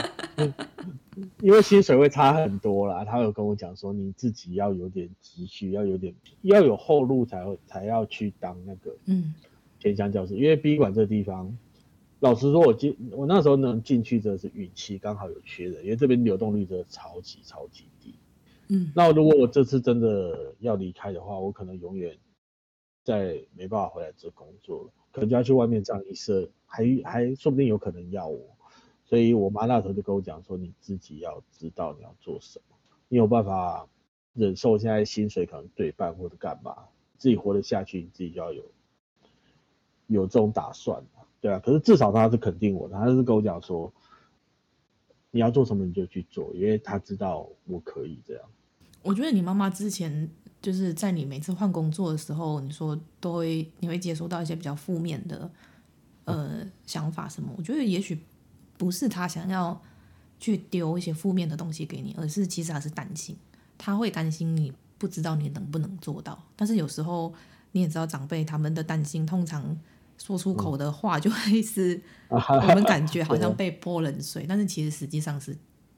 [1.39, 3.05] 因为薪水会差很多啦。
[3.05, 9.33] 他有跟我讲说，你自己要有点积蓄，要有点要有后路才会才要去当那个嗯
[9.79, 10.35] 偏乡教师。
[10.35, 11.57] 因为殡仪馆这个地方，
[12.23, 18.15] 老实说，我进我那时候能进去真的是运气，刚好有缺人，因为这边流动率真的超级超级低。
[18.69, 22.17] 嗯，那如果我这次真的要离开的话，我可能永远。
[23.05, 28.57] 再没办法回来这工作了，可能就要去外面当医生，还还说不定有可能要我，
[29.05, 32.77] 所以我妈那时候就跟我讲说，你自己要知道你要做什么，
[33.09, 33.89] 你有办法
[34.35, 36.77] 忍受现在薪水可能对半或者干嘛，
[37.19, 38.63] 自己活得下去，你自己就要有
[40.07, 41.03] 有这种打算，
[41.43, 43.93] 对啊，可是至少他是肯定我的，他是跟我讲说，
[45.31, 48.45] 你要做什么你就去做，因为他知道我可以这样。
[49.03, 50.31] 我觉得你妈妈之前。
[50.63, 55.51] 就是在你每次换工作的时候，你说都会你会接收到一些比较负面的
[56.23, 57.53] 呃想法什么？
[57.59, 58.17] 我觉得也许
[58.79, 59.83] 不是他想要
[60.39, 63.37] 去丢一些负面的东西给你，而是其实他是担心，
[63.77, 66.41] 他会担心你不知道你能不能做到。
[66.55, 67.35] 但是有时候
[67.73, 69.77] 你也知道长辈他们的担心，通常
[70.19, 75.57] 说出口的话就会是我们感觉好像被泼冷水，但是其实实际上是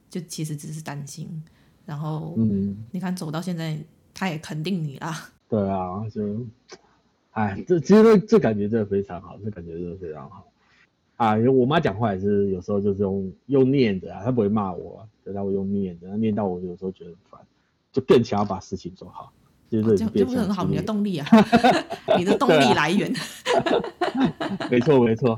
[0.09, 1.43] 就其实只是担心。
[1.87, 3.79] 然后嗯你看走到现在。
[4.17, 5.13] 他也肯定你啦，
[5.49, 6.47] 对啊，就
[7.33, 10.47] 哎，这其实这这感觉真的非常好，这感觉真的非常好。
[11.17, 17.41] 啊，我妈讲话也是有时候就是用用念的啊，她不会骂我，啊，但她会用念的，她念到我有时候觉得很烦，
[17.91, 19.33] 就更想要把事情做好。
[19.71, 21.27] 就就不是很好，你的动力啊，
[22.17, 23.13] 你的动力来源。
[24.71, 25.37] 没 错没错，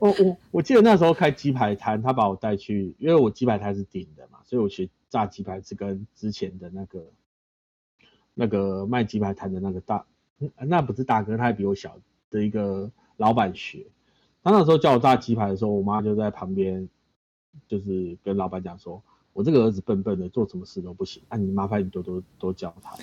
[0.00, 7.04] 我我我记得那时候开鸡排摊，他把我带去，因为我鸡排摊是顶的嘛，所以我学炸鸡排是跟之前的那个
[8.34, 10.04] 那个卖鸡排摊的那个大，
[10.66, 11.98] 那不是大哥，他还比我小
[12.30, 13.86] 的一个老板学。
[14.42, 16.88] 他那时候叫我炸鸡排的时候，我妈就在旁边，
[17.66, 19.02] 就是跟老板讲说
[19.34, 22.96] ：“我这个儿子笨笨的，做什么事都不行，那、啊、你麻烦你多多多教他。”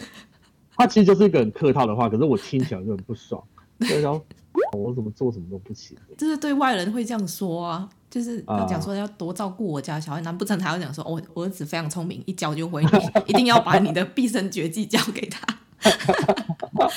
[0.75, 3.41] 他其实就是一个很客套的话，可是我听起来就很不爽。
[4.01, 4.25] 然后
[4.71, 12.81] 我怎么做什么都不行，就是对外人会这样说啊，就是他讲说要多照顾我家小孩，难不成还要讲说，我 我儿子非常聪明，一教就会，
[13.27, 15.45] 一定要把你的毕生绝技教给他？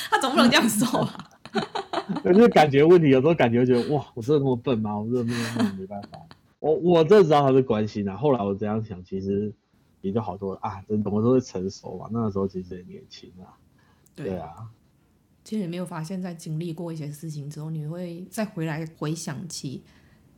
[0.09, 1.29] 他总不能这样说啊。
[2.23, 4.97] 可是感觉问题，有时候感觉觉得哇，我真的那么笨吗？
[4.97, 5.33] 我真的
[5.77, 6.17] 没办法。
[6.59, 8.15] 我我真的知道他是关心啊。
[8.15, 9.51] 后来我这样想，其实
[9.99, 10.81] 也就好多了啊。
[10.87, 12.07] 真的，我都会成熟嘛。
[12.09, 13.51] 那个时候其实也年轻啊。
[14.23, 14.49] 对啊。
[15.43, 19.83] 其实你没有发现，在经历过一些事情之后，你会再回来回想起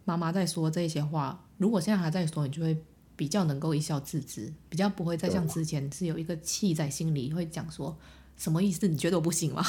[0.05, 1.43] 妈妈在说这些话。
[1.57, 2.81] 如果现在还在说，你就会
[3.15, 7.97] 比较能够一笑置之，比较不会再像之前是有一个气在心里，会讲说
[8.37, 8.87] 什么意思？
[8.87, 9.63] 你觉得我不行吗？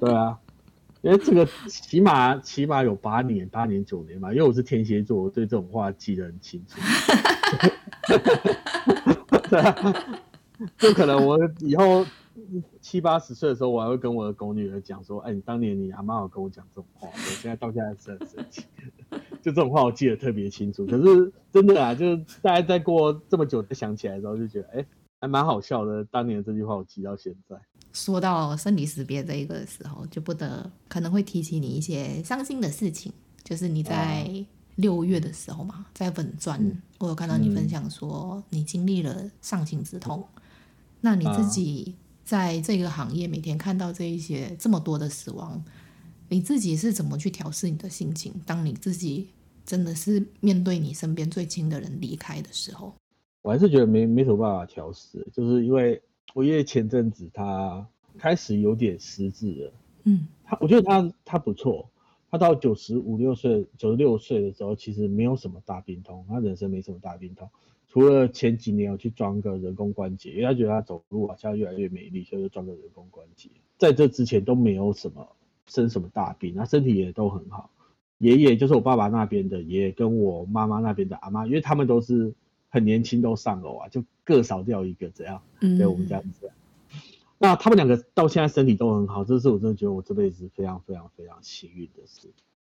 [0.00, 0.38] 对啊。
[1.00, 6.78] 因为这个起码起码有八年八年九年嘛，因为我是天蝎座，我对这种话记得很清楚。
[9.50, 9.74] 对啊，
[10.78, 12.06] 就可能我以后
[12.82, 18.64] 七八十岁的时候，我还会跟我的狗女儿讲说：“哎，你当年你阿妈有跟我讲这种话，我现在到现在是很生气。”
[19.40, 20.84] 就这种话我记得特别清楚。
[20.86, 24.86] 可是真的啊，就是大家再过这么久再想起来的时候，就觉得哎，
[25.20, 26.04] 还蛮好笑的。
[26.04, 27.56] 当年的这句话我记到现在。
[27.92, 33.12] 说到生离死别这一个的时候，就不得可能会提起你一些伤心的事情。
[33.44, 34.28] 就是你在
[34.76, 40.26] 六月的时候嘛，在粉专，嗯、我有看到你分享说你经历了丧亲之痛。
[40.36, 40.42] 嗯、
[41.00, 41.94] 那你自己
[42.32, 45.62] 在这个行业每天看到这一些这么多的死亡，
[46.30, 48.32] 你自己是怎么去调试你的心情？
[48.46, 49.28] 当你自己
[49.66, 52.94] 真的是面对你身边最亲的人离开的时候，
[53.42, 56.00] 我还是觉得没没什么办法调试，就是因为。
[56.34, 59.72] 我爷爷前阵子他开始有点失智了，
[60.04, 61.86] 嗯，他我觉得他他不错，
[62.30, 67.50] 他到九十五六岁、九十六岁的时候，其实没有什么大病痛，他人生没什么大病痛，
[67.92, 73.50] 除了前几年我去装个人工关节，因为他觉得他走路好像越来越没力，所以就装个人工关节。
[73.76, 75.28] 在这之前都没有什么
[75.66, 77.70] 生什么大病，他身体也都很好。
[78.16, 82.32] 爷爷就是我爸爸那边的爷爷，跟我妈妈那边的阿妈，因为他们都是。
[82.74, 86.56] 很年轻都丧偶啊，就各少掉一个这样，对我们家是这样。
[86.90, 86.98] 嗯、
[87.36, 92.30] 那他们两个到现在身体都很好，这是我真的觉得我这辈子非常非常非常幸运的事。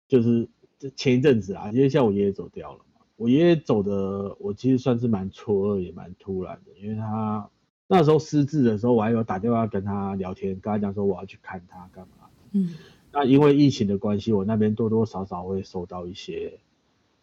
[0.08, 0.48] 就是
[0.78, 2.91] 这前一阵子啊，因为像我爷爷走掉了嘛，
[3.22, 7.48] 我爷爷走的我其实算是蛮错愕也蛮突然的，因为他
[7.86, 12.26] 那时候失智的时候，我还有打电话跟他聊天，跟他讲说我要去看他干嘛。
[12.50, 12.74] 嗯，
[13.12, 16.58] 那因为疫情的关系，我那边多多少少会收到一些，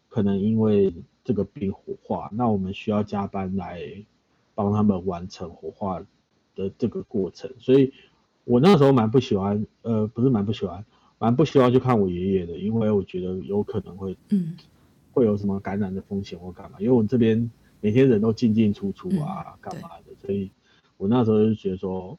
[0.07, 0.93] 可能因为。
[1.21, 3.83] 这个病火化，那我们需要加班来
[4.55, 6.03] 帮他们完成火化
[6.55, 7.93] 的这个过程，所以
[8.45, 10.83] 我那时候蛮不喜欢，呃，不是蛮不喜欢，
[11.19, 14.57] 蛮不希望去看我爷爷的，因为我觉得有可能会，嗯，
[15.11, 17.49] 会有什么感染的风险或干嘛，因为我这边
[17.81, 20.51] 每天人都进进出出啊，干嘛的，所以
[20.97, 22.17] 我那时候就觉得说，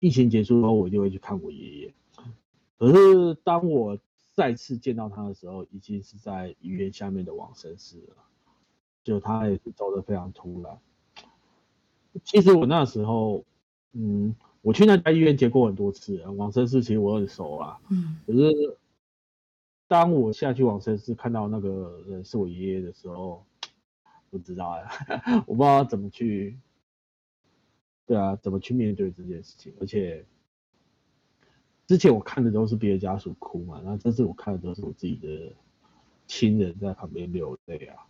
[0.00, 1.94] 疫情结束后我一定会去看我爷爷，
[2.78, 3.98] 可是当我
[4.34, 8.16] 再次见到他的时候，已经是在医院下面的往生室了。
[9.04, 10.78] 就他也是走的非常突然。
[12.22, 13.44] 其实我那时候，
[13.94, 17.80] 嗯，我去那家医院接过很多次，往生室其实我很熟啊。
[17.90, 18.16] 嗯。
[18.24, 18.76] 可是
[19.92, 23.44] 当我下去往生室看到那个人是我爷爷的时候，
[24.30, 24.88] 不知道呀，
[25.46, 26.56] 我不知道怎么去，
[28.06, 29.70] 对啊，怎么去面对这件事情。
[29.82, 30.24] 而且
[31.86, 35.52] 之前我看的都是别的家属哭嘛，那这次我看的都是我自己的
[36.26, 38.06] 亲人在旁边流泪啊。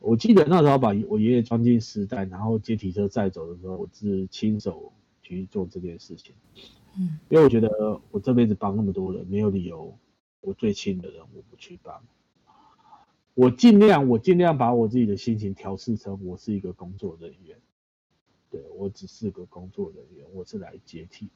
[0.00, 4.92] 我记得那时候把我爷爷装进尸袋，然后接提车载走的时候，我是亲手
[5.22, 6.34] 去做这件事情。
[6.98, 9.96] 嗯，因为我觉得我这辈子帮那么多人，没有理由
[10.44, 12.02] 我最亲的人我不去帮。
[13.34, 17.58] 我尽量，我尽量把我自己的心情调试成我是一个工作人员。
[18.50, 21.28] 对，我只是个工作人员，我是来接替。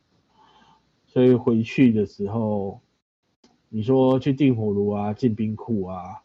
[1.07, 2.81] 所以回去的时候，
[3.69, 6.23] 你说去订火炉啊，进冰库啊。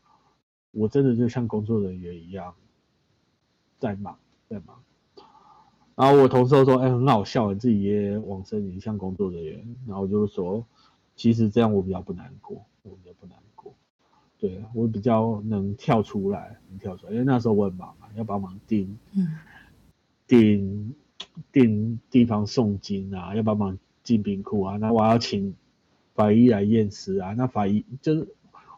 [0.71, 2.53] 我真的就像工作人员一样，
[3.79, 4.83] 在忙，在忙。
[5.95, 10.65] 然后我同事都说：“哎、很好笑，你自己也往生，你像工作人员。”然后我就说
[11.15, 13.73] ：“其实这样我比较不难过，我比较不难过。
[14.37, 19.27] 对，我比较能跳出来，能跳出来，因为那时候我很忙嘛，要帮忙订，嗯，
[20.27, 20.93] 订
[21.51, 25.55] 订地方诵经啊，要帮忙进冰库啊，那我要请
[26.13, 28.27] 法医来验尸啊，那法医就是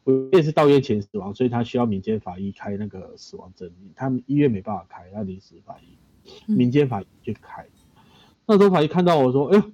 [0.03, 5.97] 我也是到院前死亡，所以他需要民间法医开那个死亡证明，他们医院没办法开，要临时法医，
[6.45, 7.63] 民间法医去开。
[7.63, 8.03] 嗯、
[8.45, 9.71] 那时候法医看到我说：“哎呦，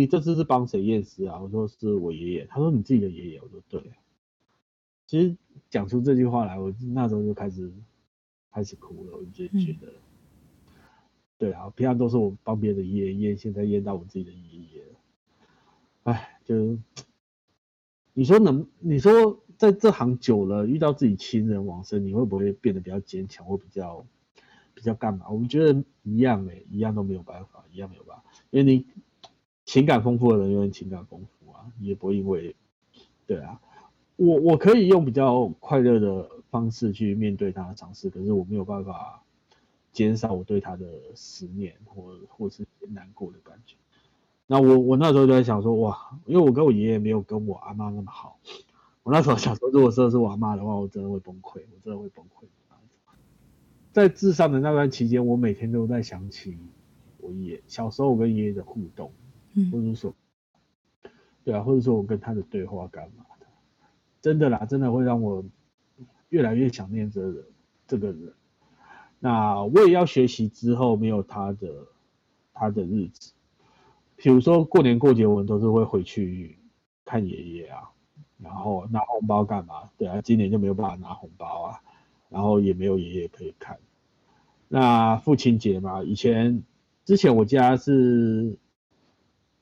[0.00, 3.82] 你这次是帮谁验尸啊？”我说：“是我爷爷。”他说：“你自己的爷爷？”我说：“对。”
[5.06, 5.36] 其实
[5.70, 7.72] 讲出这句话来，我那时候就开始
[8.50, 10.74] 开始哭了，我就觉得，嗯、
[11.38, 14.98] 对啊，平常都是我帮别人的爷爷验，现在验到我自己的爷爷了，
[16.04, 16.76] 哎，就
[18.14, 24.04] 你说能，你说在这行久了，遇到自己亲人往生，你会不会变得比较坚强，或比较
[24.74, 25.28] 比较干嘛？
[25.30, 28.86] 我们觉得一样诶、欸，一样都没有办法，一样没有办法，因为你
[29.66, 32.56] 情感丰富的人永远情感丰富啊，也不会因为，
[33.26, 33.60] 对啊。
[34.16, 39.22] 我我可以用比较快乐的方式去面对他的尝试，可是我没有办法
[39.92, 43.76] 减少我对他的思念或或是难过的感觉。
[44.46, 48.38] 那我我那时候就在想说，哇，因为我跟我爷爷没有跟我阿妈那么好，
[49.02, 52.46] 我那时候想说，如果说是我阿妈的话，我真的会崩溃，我真的会崩溃。
[53.92, 56.56] 在治丧的那段期间，我每天都在想起
[57.18, 59.10] 我爷爷小时候我跟爷爷的互动，
[59.72, 60.14] 或者说，
[61.44, 63.46] 对啊，或者说我跟他的对话干嘛的。
[64.20, 65.44] 真的啦，真的会让我
[66.28, 67.44] 越来越想念这个人
[67.86, 68.32] 这个人。
[69.18, 71.68] 那我也要学习之后没有他的
[72.52, 73.32] 他的日子，
[74.16, 76.58] 比如说过年过节，我们都是会回去
[77.04, 77.90] 看爷爷啊，
[78.38, 79.88] 然后拿红包干嘛？
[79.96, 81.80] 对啊，今年就没有办法拿红包啊，
[82.28, 83.78] 然后也没有爷爷可以看。
[84.68, 86.62] 那父亲节嘛，以前
[87.04, 88.58] 之前我家是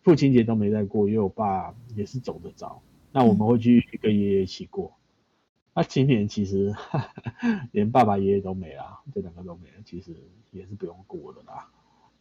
[0.05, 2.81] 父亲节都没在过，因为我爸也是走得早。
[3.11, 4.93] 那我们会去跟爷爷一起过。
[5.73, 6.73] 那、嗯啊、今年其实
[7.73, 10.15] 连爸爸爷爷都没了，这两个都没了，其实
[10.53, 11.69] 也是不用过的啦，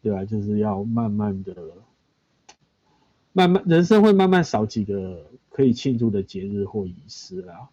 [0.01, 1.55] 对啊，就是要慢慢的，
[3.31, 7.69] 慢慢人生会慢慢少几个可以庆祝的节日或仪式啦，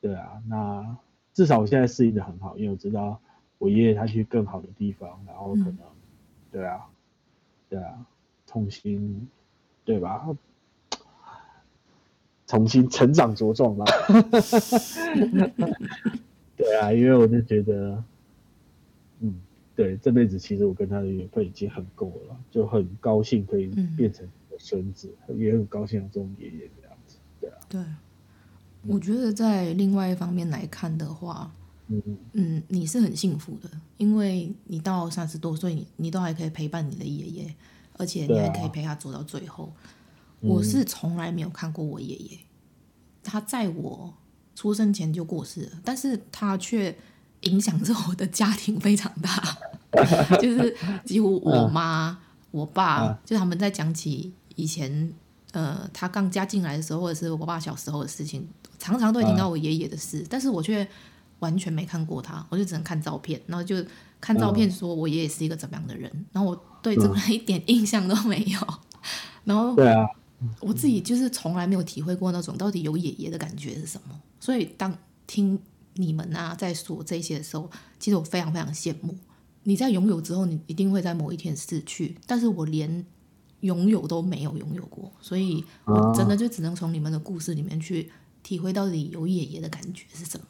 [0.00, 0.96] 对啊，那
[1.32, 3.20] 至少我现在适应的很好，因为我知道
[3.58, 5.96] 我爷爷他去更好的地方，然后可能，嗯、
[6.52, 6.86] 对啊，
[7.68, 8.06] 对啊，
[8.54, 9.26] 重新，
[9.84, 10.28] 对吧？
[12.46, 13.84] 重新成长茁壮吧，
[16.56, 18.00] 对啊，因为我就觉得，
[19.18, 19.34] 嗯，
[19.74, 27.56] 对，这辈子其实我跟他的缘分已经很够了，就很高兴可以变成我孙子，嗯、也很高兴有这种爷爷这样子，对啊。
[27.68, 27.82] 对，
[28.86, 31.50] 我觉得在另外一方面来看的话，
[31.88, 32.00] 嗯。
[32.34, 37.54] 嗯，你是很幸福的，因为你到三十多岁，你你都还可以陪伴你的爷爷，
[37.96, 39.72] 而且你还可以陪他走到最后。
[40.40, 42.38] 我是从来没有看过我爷爷，
[43.22, 44.12] 他在我
[44.54, 46.94] 出生前就过世了，但是他却
[47.40, 49.58] 影响着我的家庭非常大，
[50.38, 50.76] 就是
[51.06, 52.18] 几乎我妈、
[52.50, 55.12] 我爸，就他们在讲起以前，
[55.52, 58.46] 呃，他刚加进来的时候，或者是我爸小时候的事情，
[58.78, 60.86] 常常都会听到我爷爷的事，但是我却
[61.38, 63.76] 完全没看过他，我就只能看照片，然后就
[64.24, 68.58] 看照片说我爷爷是一个怎么样的人，然后我对这个人 一点印象都没有，
[69.44, 70.08] 然后对啊。
[70.60, 74.96] 我自己就是从来没有体会过那种到底有爷爷的感觉是什么，所以当
[75.26, 75.58] 听
[75.94, 79.14] 你们啊在说这些的时候，其实我非常非常羡慕。
[79.62, 83.04] 你在拥有之后，你一定会在某一天逝去，但是我连
[83.60, 88.10] 拥有都没有拥有过，所以我真的就只能从你们的故事里面去
[88.42, 90.46] 体会到底有爷爷的感觉是什么。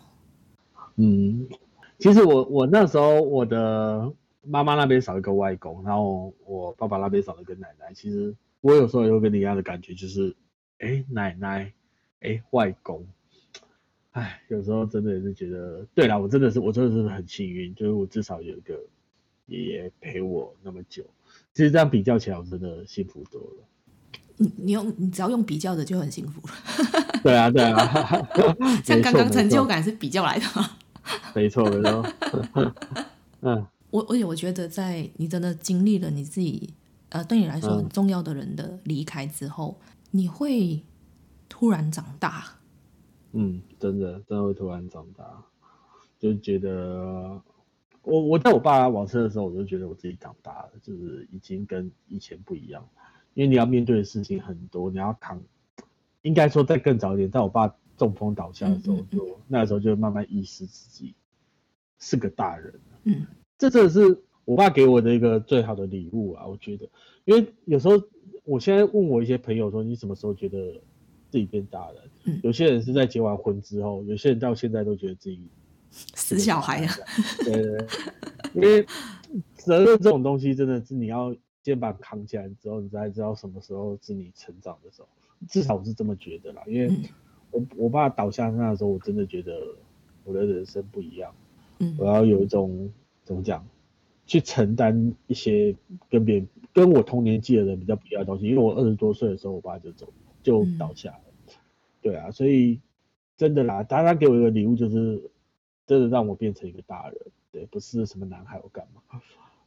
[0.96, 1.46] 嗯，
[1.98, 8.34] 其实我我那时候我的妈妈那边少一个外公，然后我爸爸那边少了一个奶奶，其实。
[8.64, 10.34] 我有时候也会跟你一样的感觉，就是，
[10.78, 11.70] 哎，奶奶，
[12.20, 13.06] 哎，外公，
[14.12, 18.74] 哎，有时候真的也是觉得，对啦，我真的是，我真的是很幸运，就是我至少有一个
[19.48, 21.04] 爷爷陪我那么久。
[21.52, 23.68] 其实这样比较起来，我真的幸福多了。
[24.38, 26.54] 你你用你只要用比较的就很幸福了。
[27.22, 27.76] 对啊，对啊。
[28.82, 30.70] 像刚刚成就感是比较来的吗？
[31.34, 32.04] 没错，没错。
[33.40, 33.66] 嗯。
[33.90, 36.74] 我而且我觉得，在你真的经历了你自己。
[37.10, 40.82] 呃，对你来说很重要的人的离开之后，嗯、你会
[41.48, 42.44] 突然长大。
[43.30, 45.24] 嗯，真的，真的会突然长大，
[46.18, 47.40] 就觉得
[48.02, 52.84] 我我在我爸往生的时候，我就觉得我自己长大了，就是已经跟以前不一样。
[53.34, 55.40] 因为你要面对的事情很多，你要扛。
[56.22, 61.14] 应该说再更早一点，在我爸中风倒下的时候，就嗯嗯嗯那时候就慢慢意识自己
[61.98, 62.74] 是个大人。
[63.04, 63.26] 嗯，
[63.58, 64.22] 这真的是。
[64.46, 66.86] 我爸给我的一个最好的礼物啊，我觉得，
[67.24, 67.94] 因为有时候
[68.44, 70.70] 我现在问我一些朋友说，你什么时候觉得
[71.30, 72.02] 自己变大人。
[72.24, 75.48] 嗯，有些人是在结完婚之后，有些人到现在都觉得自己
[75.92, 76.94] 死小孩啊。
[77.38, 77.86] 对对对，
[78.52, 78.86] 因为
[79.54, 85.08] 责任这种东西真的是你要肩膀扛起来之后，你才知道什么时候是你成长的时候。
[85.48, 86.94] 至少我是这么觉得啦，因为
[87.54, 89.56] 我我爸倒下那个时候，我真的觉得
[90.24, 91.32] 我的人生不一样。
[91.78, 92.90] 嗯，我要有一种
[93.22, 93.64] 怎么讲，
[94.26, 95.74] 去承担一些
[96.10, 98.46] 跟别人跟我同年纪的人比较不一样的东西。
[98.46, 101.20] 因为我二十多岁的时候，我爸就走就倒下了。
[102.02, 102.80] 对啊，所以
[103.36, 105.30] 真的啦，他他给我一个礼物，就是
[105.86, 107.18] 真的让我变成一个大人，
[107.50, 109.20] 对，不是什么男孩我干嘛。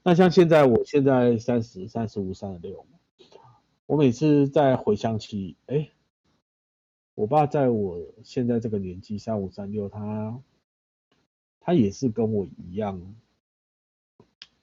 [0.04, 2.86] 那像现在，我现在三十三十五、三十六，
[3.86, 5.90] 我每次在回想起，哎，
[7.18, 10.40] 我爸在我现在这个年纪，三五三六，他
[11.60, 13.02] 他也是跟我一样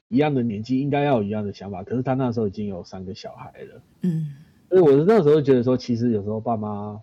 [0.07, 4.37] 一样的年纪，应该要有一样的想法，可是他那时候已经有三个小孩了，嗯，
[4.69, 7.03] 所以我那时候觉得说，其实有时候爸妈。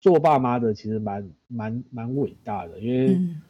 [0.00, 3.42] 做爸妈的其实蛮蛮蛮伟大的，因为、嗯、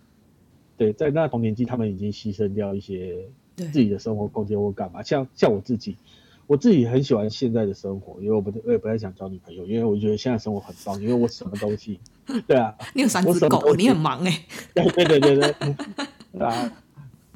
[0.79, 5.03] 对在那同年纪，他们已经牺牲掉一些自己的生活空间或干嘛。
[5.03, 5.99] 像像我自己，
[6.49, 12.01] 我自己很喜欢现在的生活，因为我不我也不太想交女朋友，因为我觉得现在生活很棒，因为我什么东西，
[12.49, 15.55] 对啊， 你有三只狗，你很忙哎、欸，对对对对
[16.33, 16.73] 对 啊，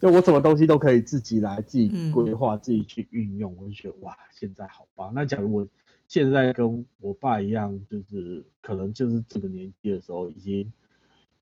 [0.00, 5.12] 就我什么东西都可以自己来自己规划、嗯、自己去运用，我就觉得哇，现在好棒。
[5.14, 5.68] 那假如我。
[6.08, 10.70] 现在跟我爸一样，就是可能就是这个年纪的时候，已经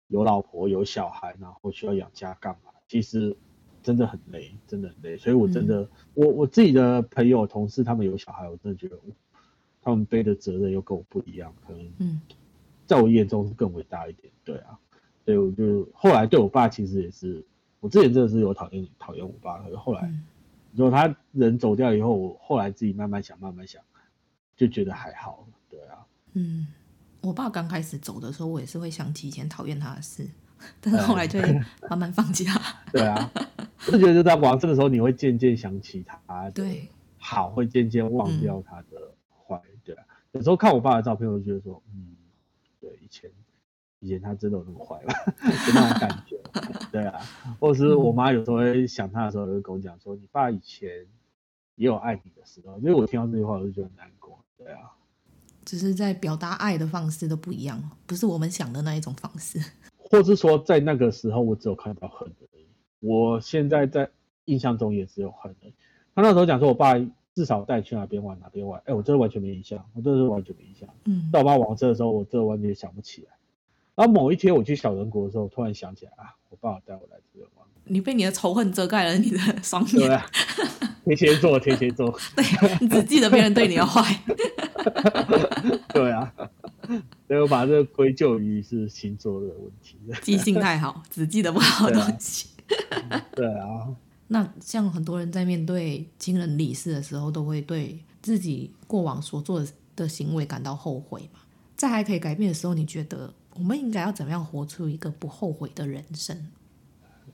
[0.06, 2.70] 有老婆有小孩，然后需要养家干嘛？
[2.86, 3.36] 其实
[3.82, 5.16] 真的很累，真的很累。
[5.16, 8.96] 所以我真的，嗯、我我自己的朋友同事他们有小孩，我真的觉得
[9.82, 12.20] 他们背的责任又跟我不一样，可能
[12.86, 14.32] 在我眼中是更伟大一点。
[14.44, 14.78] 对啊，
[15.24, 17.44] 所以我就后来对我爸其实也是，
[17.80, 20.12] 我之前真的是有讨厌讨厌我爸，可是后来，
[20.72, 23.82] 如果他人走掉以后，我后来自己慢慢想，慢慢想。
[24.56, 26.04] 就觉得还好，对啊，
[26.34, 26.66] 嗯，
[27.22, 30.28] 我爸刚开始走的时候，我也是会想起以前讨厌他的事，
[30.80, 32.60] 但是后来就会慢慢放弃他。
[32.92, 33.30] 对啊，
[33.86, 36.88] 我就觉得就在往这个时候，你会渐渐想起他，对，
[37.18, 39.14] 好，会渐渐忘掉他的
[39.46, 40.04] 坏，对啊。
[40.32, 42.14] 有时候看我爸的照片，我就觉得说，嗯，
[42.80, 43.30] 对，以前
[43.98, 45.14] 以前他真的有那么坏吗？
[45.66, 46.40] 就那种感觉，
[46.92, 47.20] 对啊。
[47.58, 50.88] 或者是我妈有时候会想他的时候，就会跟我讲说，你爸以前
[51.74, 54.38] 也有爱你的时候，因为我听到这句话，我就觉得很难过。
[54.56, 54.92] 对啊，
[55.64, 59.58] 只是在表达爱的方式都不一样，不是我们想的那一种方式。
[60.10, 62.66] 或是说，在那个时候，我只有看到恨而已。
[62.98, 64.10] 我现在在
[64.44, 65.72] 印象中也只有恨而已。
[66.14, 66.94] 他那时候讲说，我爸
[67.32, 70.88] 至少带去哪边玩哪边玩，哎，我真的完全没印象，我真的是完全没印象。
[71.04, 73.28] 嗯，到我爸玩车的时候，我真的完全想不起来。
[73.94, 77.66] 然后某一天我去小人国的时候，突然想起来啊，我爸带我来这边玩。
[77.84, 79.96] 你被你的仇恨遮盖了你的双眼。
[79.96, 80.26] 对啊，
[81.04, 82.10] 天蝎座，天蝎座。
[82.34, 82.44] 对，
[82.80, 84.02] 你只记得别人对你的坏。
[85.92, 86.32] 对啊，
[87.28, 89.96] 所以我把这个归咎于是星座的问题。
[90.22, 92.48] 记性太好，只记得不好的东西。
[93.34, 93.94] 对啊。
[94.28, 99.64] 那像很多人在面对亲人离世的时候，都会对自己过往所做
[99.96, 101.40] 的行为感到后悔嘛？
[101.76, 106.36] 在还可以改变的时候，你觉得我们应该要怎么样活出一个不后悔的人生？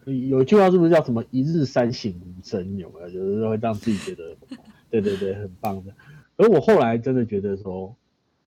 [0.04, 2.78] 有句话是不是叫什么“一日三省吾身”？
[2.78, 3.10] 有没有？
[3.10, 4.36] 就是会让自己觉得，
[4.88, 5.92] 对对对，很棒的。
[6.36, 7.94] 而我后来真的觉得说，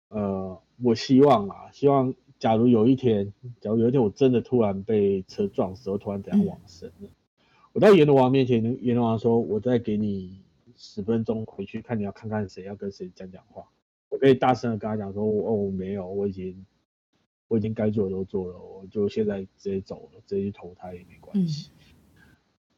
[0.10, 7.10] 呃，我希望啊，希望假如有一天，假如有一天我真的突然被车撞死，我突然怎样往生了，嗯、
[7.74, 10.42] 我到阎罗王面前，阎罗王说：“我再给你
[10.76, 13.64] 十分钟回去看，你要看看谁，要跟谁讲讲话。”
[14.10, 16.66] 我可以大声的跟他讲说：“哦，我没有，我已经。”
[17.50, 21.70] 我已经该做的都做了，我就现在直接走了，直接去投胎也没关系。
[21.76, 22.18] 嗯、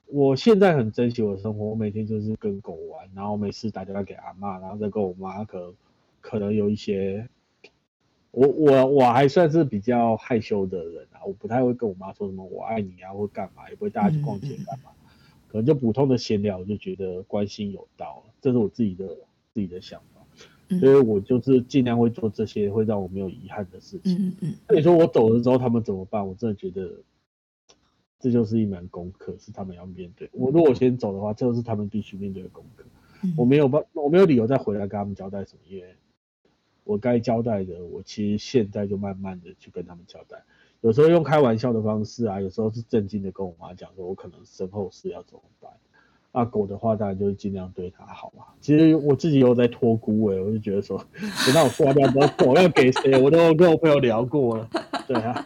[0.08, 5.74] 我现在很珍惜我的生活，我每天就是跟狗玩，然后每次打电话给阿妈，然后再跟我妈，可
[6.20, 7.30] 可能有一些，
[8.36, 19.08] 我我我还算是比较害羞的人啊，我不太会跟我妈说什么我爱你啊或干嘛，也不会带她去逛街干嘛，嗯嗯嗯，可能就普通的闲聊，我就觉得关心有道，这是我自己的
[19.54, 20.22] 自己的想法。
[20.80, 24.18] 所以我就是尽量会做这些会让我没有遗憾的事情。
[24.18, 24.54] 嗯嗯。
[24.68, 26.28] 那你说我走了之后他们怎么办？
[26.28, 26.92] 我真的觉得
[28.20, 30.28] 这就是一门功课，是他们要面对。
[30.34, 32.84] 我如果先走的话，这就是他们必须面对的功课。
[33.38, 35.96] 我没有办，我没有理由再回来跟他们交代什么，因为
[36.86, 40.42] 我该交代的，我其实现在就慢慢的去跟他们交代。
[40.82, 45.70] 有时候用开玩笑的方式啊，有时候是正经的跟我妈讲说，我可能身后事要怎么办。
[46.32, 48.54] 那狗的话，当然就是尽量对它好啊。
[48.62, 51.04] 其实我自己有在托孤哎，我就觉得说，
[51.46, 54.70] 等到我挂掉之后，狗要给谁，我都跟我朋友聊过了。
[55.08, 55.46] 对啊，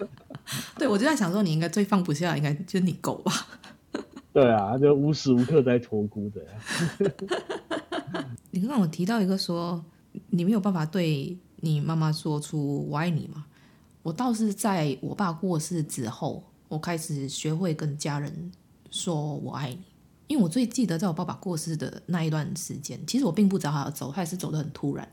[0.78, 3.32] 对，我就在想说，你应该最放不下，应该就是你狗吧？
[4.32, 6.42] 对啊，就无时无刻在托孤的。
[8.52, 9.82] 你刚刚我提到一个说，
[10.30, 13.46] 你没有办法对你妈妈说出“我爱你”吗？
[14.02, 18.50] 我倒是在我爸过世之后，我开始学会跟家人
[18.90, 19.80] 说我爱你。
[20.28, 25.06] 因为我最记得，在我爸爸过世的那一段时间，其实我并不知道他要走，他也是走得很突然。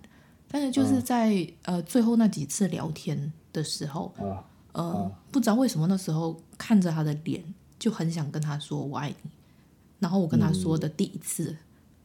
[0.48, 1.34] 但是就是在、
[1.64, 4.30] 嗯、呃最后那几次聊天的时候，嗯、
[4.72, 7.44] 呃、嗯、不知道为什么那时候看着他的脸，
[7.78, 9.30] 就很想跟他说我爱你。
[10.00, 11.58] 然后我跟他说的第一次，嗯、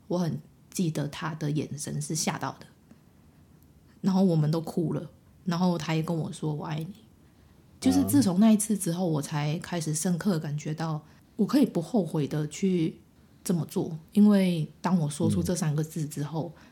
[0.09, 0.39] 我很
[0.71, 2.67] 记得他的眼神是吓到的，
[4.05, 5.11] 然后我们都哭了。
[5.45, 6.95] 然后他也跟我说我爱你。
[7.81, 11.03] 就是自从那一次之后，我才开始深刻感觉到，
[11.37, 13.01] 我可以不后悔的去
[13.43, 16.53] 这么做，因为当我说出这三个字之后。
[16.57, 16.63] 嗯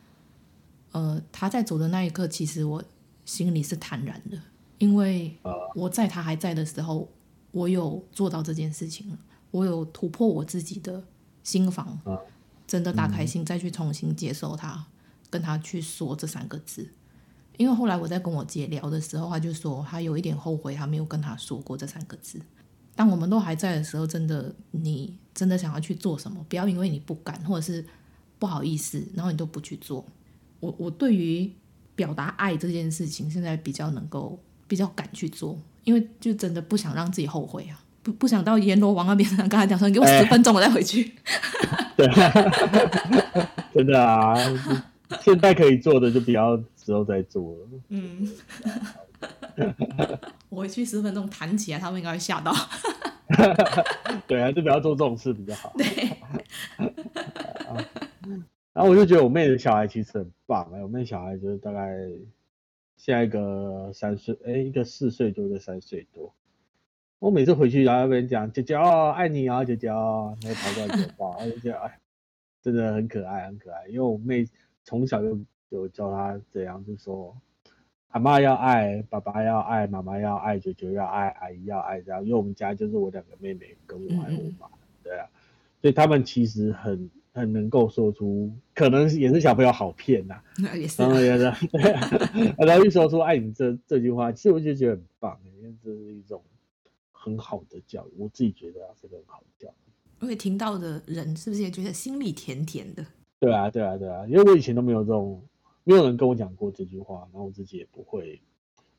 [0.92, 2.84] 呃，他在走的那一刻，其实我
[3.24, 4.38] 心里是坦然的，
[4.76, 5.34] 因为
[5.74, 7.08] 我在他还在的时候，
[7.50, 9.18] 我有做到这件事情了，
[9.52, 11.02] 我有突破我自己的
[11.42, 11.98] 心房，
[12.66, 14.84] 真的打开心再去重新接受他，
[15.30, 16.92] 跟他去说这三个字。
[17.56, 22.40] 因为后来我在跟我姐聊的时候，她就说她有一点后悔，她没有跟她说过这三个字。
[22.94, 27.84] 当我们都还在的时候，真的，你真的想要去做什么，不要因为你不敢或者是
[28.38, 30.04] 不好意思，然后你都不去做。
[30.60, 31.50] 我我对于
[31.94, 34.38] 表达爱这件事情，现在比较能够
[34.68, 41.12] 比较敢去做，因为就真的不想让自己后悔啊，不不想到阎罗王那边，刚才讲说你给我十分钟，我再回去。
[41.96, 42.06] 对，
[43.74, 44.34] 真的啊，
[45.22, 47.68] 现在可以做的就不要之后再做了。
[47.88, 48.28] 嗯，
[50.50, 52.52] 我回去十分钟弹起来，他们应该会吓到。
[54.26, 55.72] 对啊，就不要做这种事比较好。
[55.76, 55.86] 对。
[58.74, 61.90] 然后我就觉得我妹的小孩其实很棒哎，我妹小孩就是大概
[62.96, 66.34] 下一个三岁，哎，一个四岁多，一个三岁多。
[67.18, 72.00] 我每次回去然后跟人讲姐姐哦，爱你啊，姐姐哦，然后跑过来给我抱，我就觉得哎，
[72.62, 73.86] 真的很可爱，很可爱。
[73.88, 74.48] 因为我妹
[74.84, 75.38] 从小就
[75.72, 77.34] 就教他怎样，就说
[78.08, 82.22] 阿妈要爱，爸爸要爱，妈妈要爱，舅舅要爱，阿姨要爱，这样。
[82.22, 84.68] 因为我们家就是我两个妹妹跟我还有我妈，
[85.02, 85.26] 对啊，
[85.80, 87.10] 所以他们其实很。
[87.34, 90.34] 很能够说出，可能也是小朋友好骗呐、
[90.68, 91.08] 啊，也是、啊，
[92.60, 96.42] 然后一说出爱你这这句话，其实我就觉得很棒，因为这是一种
[97.10, 99.92] 很好的教育，我自己觉得是个很好的教育。
[100.20, 103.02] 我也听到的人是不是也觉得心里甜甜的？
[103.40, 105.42] 对啊，对啊，对啊，因为我以前都没有这种，
[105.84, 108.40] 没有人跟我讲过这句话，然后我自己也不会，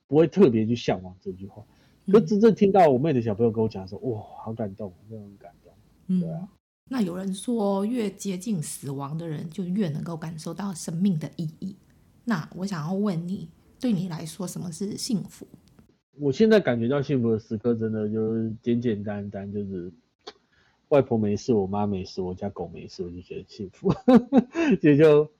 [0.08, 1.64] 不会特别去向往这句话。
[2.12, 6.40] 可真正听到我妹的小朋友跟我讲说，哇，好感动，真的很感动，对啊。
[6.42, 6.48] 嗯
[6.90, 11.74] 那有人说，越接近死亡的人，就越能够感受到生命的意义。
[12.26, 13.48] 那我想要问你，
[13.80, 15.48] 对你来说，什么是幸福？
[16.20, 19.92] 我现在感觉到幸福的时刻，真的就是简简单单，就是
[20.90, 23.92] 外婆没事，我妈没事，我家狗没事，我就觉得幸福。
[24.84, 25.32] 也就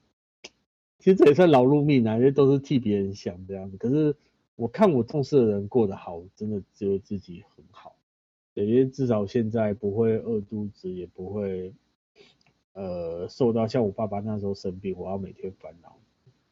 [1.04, 3.76] 其实这也算劳碌命啊，因为都是替别人想这样子。
[3.76, 4.16] 可是
[4.56, 7.94] 我看我重视的人过得好，真的只有自己很好。
[8.54, 11.74] 对，因为至少现在不会饿肚子，也不会
[12.72, 15.94] 呃受到像我爸爸那时候生病，我要每天烦恼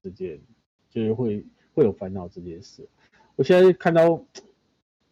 [0.03, 0.37] 这件，
[0.89, 2.85] 就是会会有烦恼这件事。
[3.37, 4.21] 我现在看到，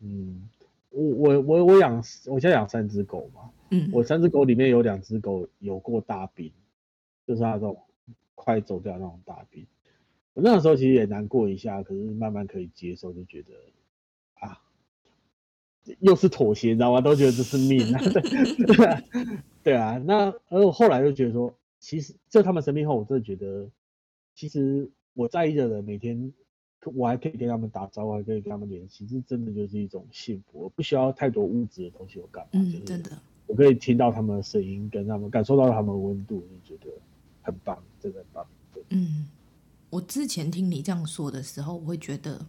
[0.02, 0.50] 嗯，
[0.90, 6.52] 我我我我养，我现在养三只狗嘛，嗯，我三只狗里面有两只狗有过大病，
[7.26, 7.82] 就是那种
[8.42, 9.68] 快走掉那种大病。
[10.34, 13.50] 我那个时候其实也难过一下，可是慢慢可以接受，就觉得
[14.36, 14.62] 啊。
[16.00, 17.02] 又是妥协，你知道吗？
[17.02, 18.00] 都觉得这是命啊，
[18.68, 19.04] 对啊，
[19.64, 19.98] 对啊。
[20.06, 23.70] 那而我后来就觉得说，其实在他们生病后，我真的觉得，
[24.36, 26.32] 其实我在意的人，每天
[26.94, 30.60] 我还可以跟他们打招呼，还可以跟他们联系，这真的就是一种幸福。
[30.60, 32.50] 我不需要太多物质的东西，我干嘛？
[32.54, 33.12] 嗯，真的。
[33.48, 36.92] 我可以听到他们的声音，跟他们感受到他们的温度，就觉得
[37.42, 38.46] 很棒，真的很棒。
[38.90, 39.28] 嗯，
[39.90, 42.46] 我之前听你这样说的时候，我会觉得。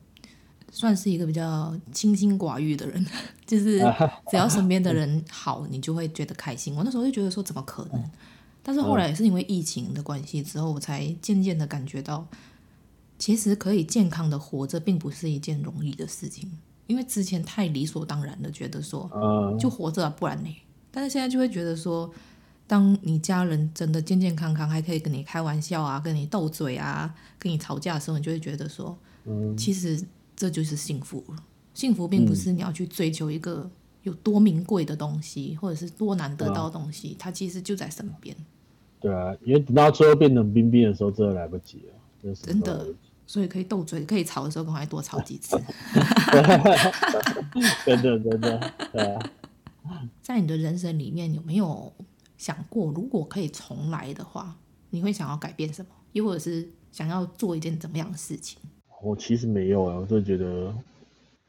[0.73, 3.05] 算是一个比较清心寡欲的人，
[3.45, 3.81] 就是
[4.31, 6.73] 只要身边的人好，你就会觉得开心。
[6.77, 8.11] 我那时候就觉得说，怎么可能？
[8.63, 12.25] 但是后来也是因为疫情的关系之后，我才渐渐的感觉到，
[13.19, 16.49] 其实可以健康的活着，并不是一件容易的事情。
[16.87, 19.11] 因为之前太理所当然的觉得说，
[19.59, 20.57] 就活着啊，不然呢？
[20.93, 22.09] 但是现在就会觉得说，
[22.71, 28.97] 当你家人真的健健康康，还可以跟你开玩笑啊，跟你斗嘴啊，跟你吵架的时候，你就会觉得说，
[29.57, 30.01] 其实。
[30.37, 31.37] 这就是幸福了。
[31.75, 33.71] 幸福并不是你要去追求一个
[34.05, 38.35] 有多名贵的东西，嗯、或者是多难得到的东西，它其实就在身边。
[38.99, 42.35] 对啊，因为等到最后变冷冰冰的时候，真的来不及了。
[42.35, 42.87] 真的，
[43.27, 45.61] 所以可以斗嘴、可以吵的时候，赶快多吵几次。
[47.85, 49.23] 真的，真的，对啊。
[50.23, 51.93] 在你的人生里面，有没有
[52.41, 54.57] 想过，如果可以重来的话，
[54.89, 55.91] 你会想要改变什么？
[56.13, 58.59] 又或者是想要做一件怎么样的事情？
[59.03, 60.75] 我其实没有啊，我就觉得，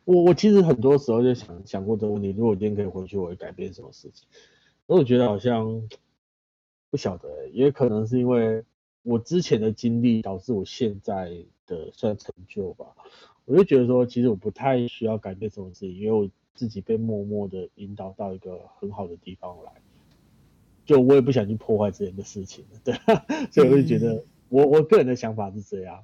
[0.04, 4.28] 我我其实很多时候就想想过这个问题，如果今天可以回去，我会改变什么事情？
[4.86, 5.82] 我觉得好像
[6.90, 8.62] 不晓得、也可能是因为
[9.04, 11.32] 我之前的经历导致我现在
[11.68, 12.86] 的算成就吧。
[13.46, 19.72] 我就觉得说，其实我不太需要改变什么事情，因为我自己被默默的引导到一个很好的地方来，
[20.86, 22.94] 就我也不想去破坏之前的事情， 对，
[23.52, 26.00] 所以我就觉得我我个人的想法是这样。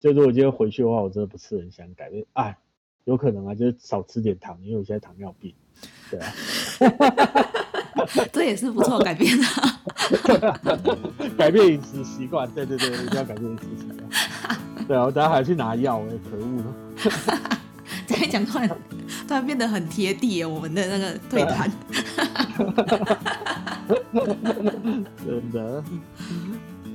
[0.00, 2.24] 就如果今天回去的话，我真的不是很想改变。
[2.32, 2.58] 哎，
[3.04, 5.54] 有可能啊，就是少吃点糖，因为我现在糖尿病。
[6.10, 6.32] 对啊，
[8.32, 9.80] 这也是不错改变啊。
[11.38, 14.08] 改变饮食习惯，对对对，一定要改变饮食习惯。
[14.88, 16.64] 对啊，我等下还要去拿药，哎，可恶！
[18.06, 18.68] 这样讲突然
[19.28, 21.70] 突然变得很贴地，我们的那个对谈。
[25.24, 25.84] 真的？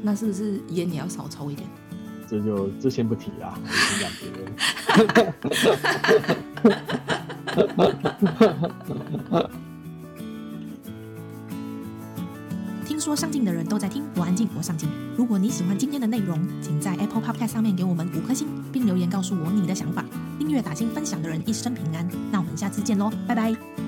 [0.02, 1.68] 那是不是烟也要少抽一点？
[2.30, 4.54] 这就这先不提啦，我先讲别人。
[12.86, 14.90] 听说上进的人都在听，我安静，我上进。
[15.16, 20.04] 如果你喜欢今天的内容，请在 Apple Podcast 上面给我们五颗星，并留言告诉我你的想法。
[20.38, 22.06] 订阅、打星、分享的人一生平安。
[22.32, 23.87] 那我们下次见喽，拜拜。